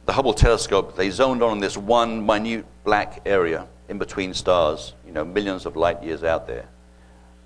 the 0.07 0.13
Hubble 0.13 0.33
telescope, 0.33 0.97
they 0.97 1.11
zoned 1.11 1.43
on 1.43 1.59
this 1.59 1.77
one 1.77 2.25
minute 2.25 2.65
black 2.85 3.21
area 3.27 3.67
in 3.89 3.99
between 3.99 4.33
stars, 4.33 4.95
you 5.07 5.13
know, 5.13 5.25
millions 5.25 5.67
of 5.67 5.77
light 5.77 6.03
years 6.03 6.23
out 6.23 6.47
there. 6.47 6.67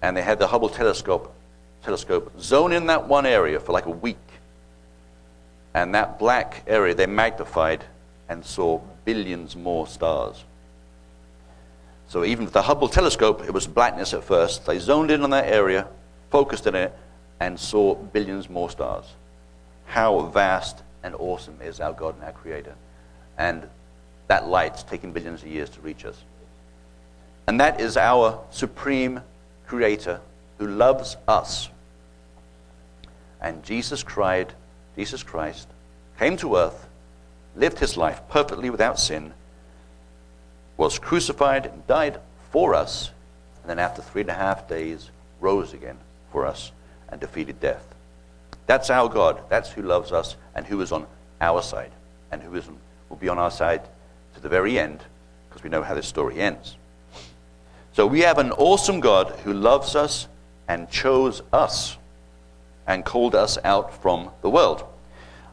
And 0.02 0.16
they 0.16 0.22
had 0.22 0.38
the 0.38 0.46
Hubble 0.46 0.68
telescope, 0.68 1.34
telescope 1.82 2.38
zone 2.40 2.72
in 2.72 2.86
that 2.86 3.08
one 3.08 3.26
area 3.26 3.58
for 3.58 3.72
like 3.72 3.86
a 3.86 3.90
week. 3.90 4.18
And 5.72 5.94
that 5.94 6.18
black 6.18 6.62
area 6.66 6.94
they 6.94 7.06
magnified 7.06 7.84
and 8.28 8.44
saw 8.44 8.80
billions 9.04 9.56
more 9.56 9.86
stars. 9.86 10.44
So 12.08 12.24
even 12.24 12.44
with 12.44 12.54
the 12.54 12.62
Hubble 12.62 12.88
telescope, 12.88 13.42
it 13.42 13.52
was 13.52 13.66
blackness 13.66 14.14
at 14.14 14.24
first. 14.24 14.66
They 14.66 14.78
zoned 14.78 15.10
in 15.10 15.22
on 15.22 15.30
that 15.30 15.46
area, 15.46 15.88
focused 16.30 16.66
in 16.66 16.74
it, 16.74 16.96
and 17.40 17.58
saw 17.58 17.94
billions 17.94 18.48
more 18.48 18.70
stars. 18.70 19.04
How 19.86 20.20
vast 20.20 20.82
and 21.02 21.14
awesome 21.14 21.58
is 21.62 21.80
our 21.80 21.92
God 21.92 22.14
and 22.16 22.24
our 22.24 22.32
Creator. 22.32 22.74
And 23.36 23.68
that 24.28 24.48
light's 24.48 24.82
taking 24.82 25.12
billions 25.12 25.42
of 25.42 25.48
years 25.48 25.68
to 25.70 25.80
reach 25.80 26.04
us. 26.04 26.16
And 27.46 27.60
that 27.60 27.80
is 27.80 27.96
our 27.96 28.40
supreme 28.50 29.20
Creator 29.66 30.20
who 30.58 30.66
loves 30.66 31.16
us. 31.28 31.68
And 33.40 33.62
Jesus 33.62 34.02
cried, 34.02 34.52
Jesus 34.96 35.22
Christ 35.22 35.68
came 36.18 36.36
to 36.38 36.56
earth, 36.56 36.86
lived 37.56 37.78
his 37.78 37.96
life 37.96 38.20
perfectly 38.28 38.70
without 38.70 38.98
sin 38.98 39.32
was 40.76 40.98
crucified 40.98 41.66
and 41.66 41.86
died 41.86 42.18
for 42.50 42.74
us, 42.74 43.10
and 43.62 43.70
then 43.70 43.78
after 43.78 44.02
three 44.02 44.22
and 44.22 44.30
a 44.30 44.34
half 44.34 44.68
days 44.68 45.10
rose 45.40 45.72
again 45.72 45.96
for 46.32 46.46
us 46.46 46.72
and 47.08 47.20
defeated 47.20 47.60
death. 47.60 47.94
That's 48.66 48.90
our 48.90 49.08
God. 49.08 49.40
That's 49.48 49.70
who 49.70 49.82
loves 49.82 50.10
us 50.10 50.36
and 50.54 50.66
who 50.66 50.80
is 50.80 50.90
on 50.90 51.06
our 51.40 51.62
side 51.62 51.90
and 52.32 52.42
who 52.42 52.54
is, 52.56 52.64
will 53.08 53.16
be 53.16 53.28
on 53.28 53.38
our 53.38 53.50
side 53.50 53.82
to 54.34 54.40
the 54.40 54.48
very 54.48 54.78
end 54.78 55.00
because 55.48 55.62
we 55.62 55.70
know 55.70 55.82
how 55.82 55.94
this 55.94 56.08
story 56.08 56.40
ends. 56.40 56.76
So 57.92 58.06
we 58.06 58.20
have 58.20 58.38
an 58.38 58.50
awesome 58.52 59.00
God 59.00 59.28
who 59.44 59.52
loves 59.52 59.94
us 59.94 60.26
and 60.66 60.90
chose 60.90 61.42
us 61.52 61.96
and 62.86 63.04
called 63.04 63.34
us 63.34 63.58
out 63.62 64.02
from 64.02 64.30
the 64.42 64.50
world. 64.50 64.84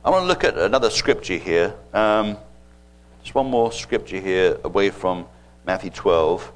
I 0.03 0.09
want 0.09 0.23
to 0.23 0.27
look 0.27 0.43
at 0.43 0.57
another 0.57 0.89
scripture 0.89 1.37
here. 1.37 1.75
Um, 1.93 2.35
just 3.21 3.35
one 3.35 3.45
more 3.45 3.71
scripture 3.71 4.19
here 4.19 4.57
away 4.63 4.89
from 4.89 5.27
Matthew 5.63 5.91
12, 5.91 6.51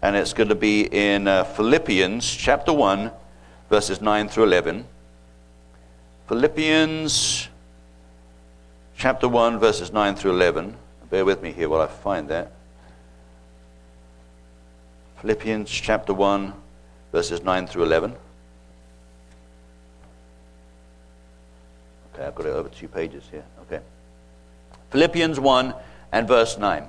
and 0.00 0.16
it's 0.16 0.32
going 0.32 0.48
to 0.48 0.54
be 0.54 0.88
in 0.90 1.28
uh, 1.28 1.44
Philippians 1.44 2.26
chapter 2.26 2.72
1, 2.72 3.10
verses 3.68 4.00
9 4.00 4.28
through 4.28 4.44
11. 4.44 4.86
Philippians 6.26 7.48
chapter 8.96 9.28
1, 9.28 9.58
verses 9.58 9.92
9 9.92 10.16
through 10.16 10.30
11. 10.30 10.74
Bear 11.10 11.26
with 11.26 11.42
me 11.42 11.52
here 11.52 11.68
while 11.68 11.82
I 11.82 11.88
find 11.88 12.30
that. 12.30 12.50
Philippians 15.20 15.68
chapter 15.68 16.14
1, 16.14 16.54
verses 17.12 17.42
9 17.42 17.66
through 17.66 17.82
11. 17.82 18.16
I've 22.18 22.34
got 22.34 22.46
it 22.46 22.50
over 22.50 22.68
two 22.68 22.88
pages 22.88 23.24
here. 23.30 23.44
Okay. 23.62 23.80
Philippians 24.90 25.40
1, 25.40 25.74
and 26.12 26.28
verse 26.28 26.58
9. 26.58 26.84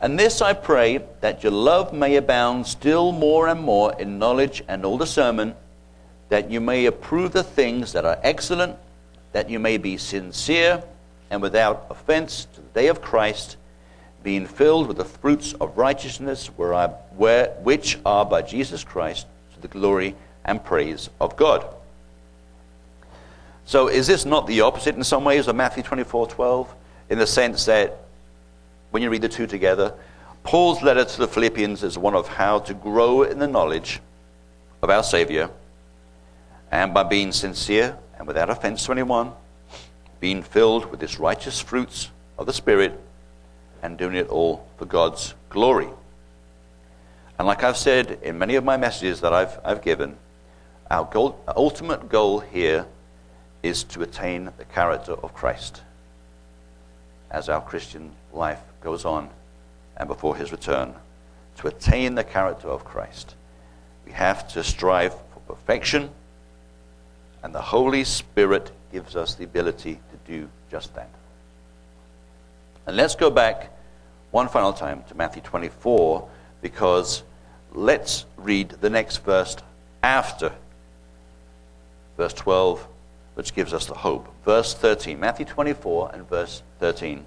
And 0.00 0.18
this 0.18 0.40
I 0.40 0.52
pray, 0.52 1.00
that 1.20 1.42
your 1.42 1.52
love 1.52 1.92
may 1.92 2.16
abound 2.16 2.66
still 2.66 3.12
more 3.12 3.48
and 3.48 3.60
more 3.60 3.92
in 3.98 4.18
knowledge 4.18 4.62
and 4.68 4.84
all 4.84 4.98
discernment, 4.98 5.56
that 6.28 6.50
you 6.50 6.60
may 6.60 6.86
approve 6.86 7.32
the 7.32 7.42
things 7.42 7.92
that 7.92 8.04
are 8.04 8.18
excellent, 8.22 8.76
that 9.32 9.50
you 9.50 9.58
may 9.58 9.76
be 9.76 9.96
sincere 9.96 10.82
and 11.30 11.42
without 11.42 11.86
offense 11.90 12.46
to 12.54 12.60
the 12.60 12.68
day 12.68 12.86
of 12.88 13.02
Christ, 13.02 13.56
being 14.22 14.46
filled 14.46 14.88
with 14.88 14.96
the 14.96 15.04
fruits 15.04 15.52
of 15.54 15.76
righteousness 15.76 16.46
where 16.48 16.74
I, 16.74 16.88
where, 17.16 17.50
which 17.62 17.98
are 18.04 18.24
by 18.24 18.42
Jesus 18.42 18.84
Christ 18.84 19.26
to 19.54 19.60
the 19.60 19.68
glory 19.68 20.14
and 20.44 20.62
praise 20.64 21.10
of 21.20 21.36
God. 21.36 21.66
So 23.68 23.88
is 23.88 24.06
this 24.06 24.24
not 24.24 24.46
the 24.46 24.62
opposite 24.62 24.94
in 24.94 25.04
some 25.04 25.24
ways 25.24 25.46
of 25.46 25.54
Matthew 25.54 25.82
24 25.82 26.28
12? 26.28 26.74
In 27.10 27.18
the 27.18 27.26
sense 27.26 27.66
that 27.66 27.98
when 28.92 29.02
you 29.02 29.10
read 29.10 29.20
the 29.20 29.28
two 29.28 29.46
together, 29.46 29.92
Paul's 30.42 30.82
letter 30.82 31.04
to 31.04 31.18
the 31.18 31.28
Philippians 31.28 31.82
is 31.82 31.98
one 31.98 32.14
of 32.14 32.28
how 32.28 32.60
to 32.60 32.72
grow 32.72 33.24
in 33.24 33.38
the 33.38 33.46
knowledge 33.46 34.00
of 34.80 34.88
our 34.88 35.02
Savior, 35.02 35.50
and 36.72 36.94
by 36.94 37.02
being 37.02 37.30
sincere 37.30 37.98
and 38.16 38.26
without 38.26 38.48
offense 38.48 38.86
to 38.86 38.92
anyone, 38.92 39.32
being 40.18 40.42
filled 40.42 40.90
with 40.90 40.98
this 40.98 41.18
righteous 41.18 41.60
fruits 41.60 42.08
of 42.38 42.46
the 42.46 42.54
Spirit, 42.54 42.98
and 43.82 43.98
doing 43.98 44.16
it 44.16 44.28
all 44.28 44.66
for 44.78 44.86
God's 44.86 45.34
glory. 45.50 45.88
And 47.38 47.46
like 47.46 47.62
I've 47.62 47.76
said 47.76 48.18
in 48.22 48.38
many 48.38 48.54
of 48.54 48.64
my 48.64 48.78
messages 48.78 49.20
that 49.20 49.34
I've, 49.34 49.60
I've 49.62 49.82
given, 49.82 50.16
our 50.90 51.04
goal, 51.04 51.38
ultimate 51.54 52.08
goal 52.08 52.40
here 52.40 52.86
is 53.62 53.84
to 53.84 54.02
attain 54.02 54.50
the 54.56 54.64
character 54.64 55.12
of 55.12 55.34
Christ 55.34 55.82
as 57.30 57.48
our 57.48 57.60
Christian 57.60 58.12
life 58.32 58.60
goes 58.82 59.04
on 59.04 59.28
and 59.96 60.08
before 60.08 60.36
his 60.36 60.52
return. 60.52 60.94
To 61.58 61.66
attain 61.66 62.14
the 62.14 62.24
character 62.24 62.68
of 62.68 62.84
Christ, 62.84 63.34
we 64.06 64.12
have 64.12 64.48
to 64.52 64.62
strive 64.62 65.12
for 65.12 65.40
perfection, 65.54 66.10
and 67.42 67.54
the 67.54 67.60
Holy 67.60 68.04
Spirit 68.04 68.70
gives 68.92 69.16
us 69.16 69.34
the 69.34 69.44
ability 69.44 69.94
to 69.94 70.32
do 70.32 70.48
just 70.70 70.94
that. 70.94 71.10
And 72.86 72.96
let's 72.96 73.16
go 73.16 73.30
back 73.30 73.70
one 74.30 74.48
final 74.48 74.72
time 74.72 75.02
to 75.08 75.14
Matthew 75.14 75.42
24 75.42 76.28
because 76.62 77.22
let's 77.72 78.24
read 78.36 78.70
the 78.80 78.90
next 78.90 79.18
verse 79.24 79.56
after 80.02 80.52
verse 82.16 82.32
12, 82.34 82.86
which 83.38 83.54
gives 83.54 83.72
us 83.72 83.86
the 83.86 83.94
hope. 83.94 84.28
Verse 84.44 84.74
13, 84.74 85.20
Matthew 85.20 85.46
24 85.46 86.10
and 86.12 86.28
verse 86.28 86.60
13. 86.80 87.24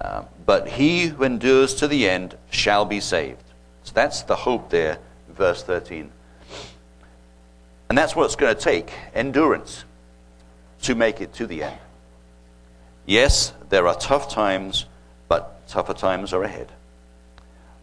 Um, 0.00 0.26
but 0.46 0.68
he 0.68 1.06
who 1.06 1.24
endures 1.24 1.74
to 1.74 1.88
the 1.88 2.08
end 2.08 2.36
shall 2.48 2.84
be 2.84 3.00
saved. 3.00 3.42
So 3.82 3.90
that's 3.92 4.22
the 4.22 4.36
hope 4.36 4.70
there, 4.70 4.98
verse 5.28 5.64
13. 5.64 6.12
And 7.88 7.98
that's 7.98 8.14
what 8.14 8.26
it's 8.26 8.36
going 8.36 8.54
to 8.54 8.60
take 8.60 8.92
endurance 9.14 9.84
to 10.82 10.94
make 10.94 11.20
it 11.20 11.32
to 11.34 11.48
the 11.48 11.64
end. 11.64 11.78
Yes, 13.04 13.52
there 13.68 13.88
are 13.88 13.96
tough 13.96 14.30
times, 14.30 14.86
but 15.26 15.66
tougher 15.66 15.92
times 15.92 16.32
are 16.32 16.44
ahead. 16.44 16.70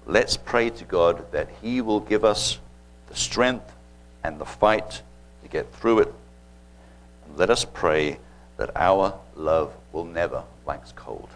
Let's 0.06 0.38
pray 0.38 0.70
to 0.70 0.86
God 0.86 1.30
that 1.34 1.50
He 1.62 1.82
will 1.82 2.00
give 2.00 2.24
us 2.24 2.58
the 3.08 3.16
strength 3.18 3.70
and 4.24 4.40
the 4.40 4.46
fight 4.46 5.02
to 5.44 5.50
get 5.50 5.74
through 5.74 6.00
it. 6.00 6.14
Let 7.36 7.50
us 7.50 7.66
pray 7.66 8.20
that 8.58 8.72
our 8.76 9.18
love 9.36 9.74
will 9.94 10.06
never 10.06 10.44
wax 10.66 10.92
cold. 10.96 11.30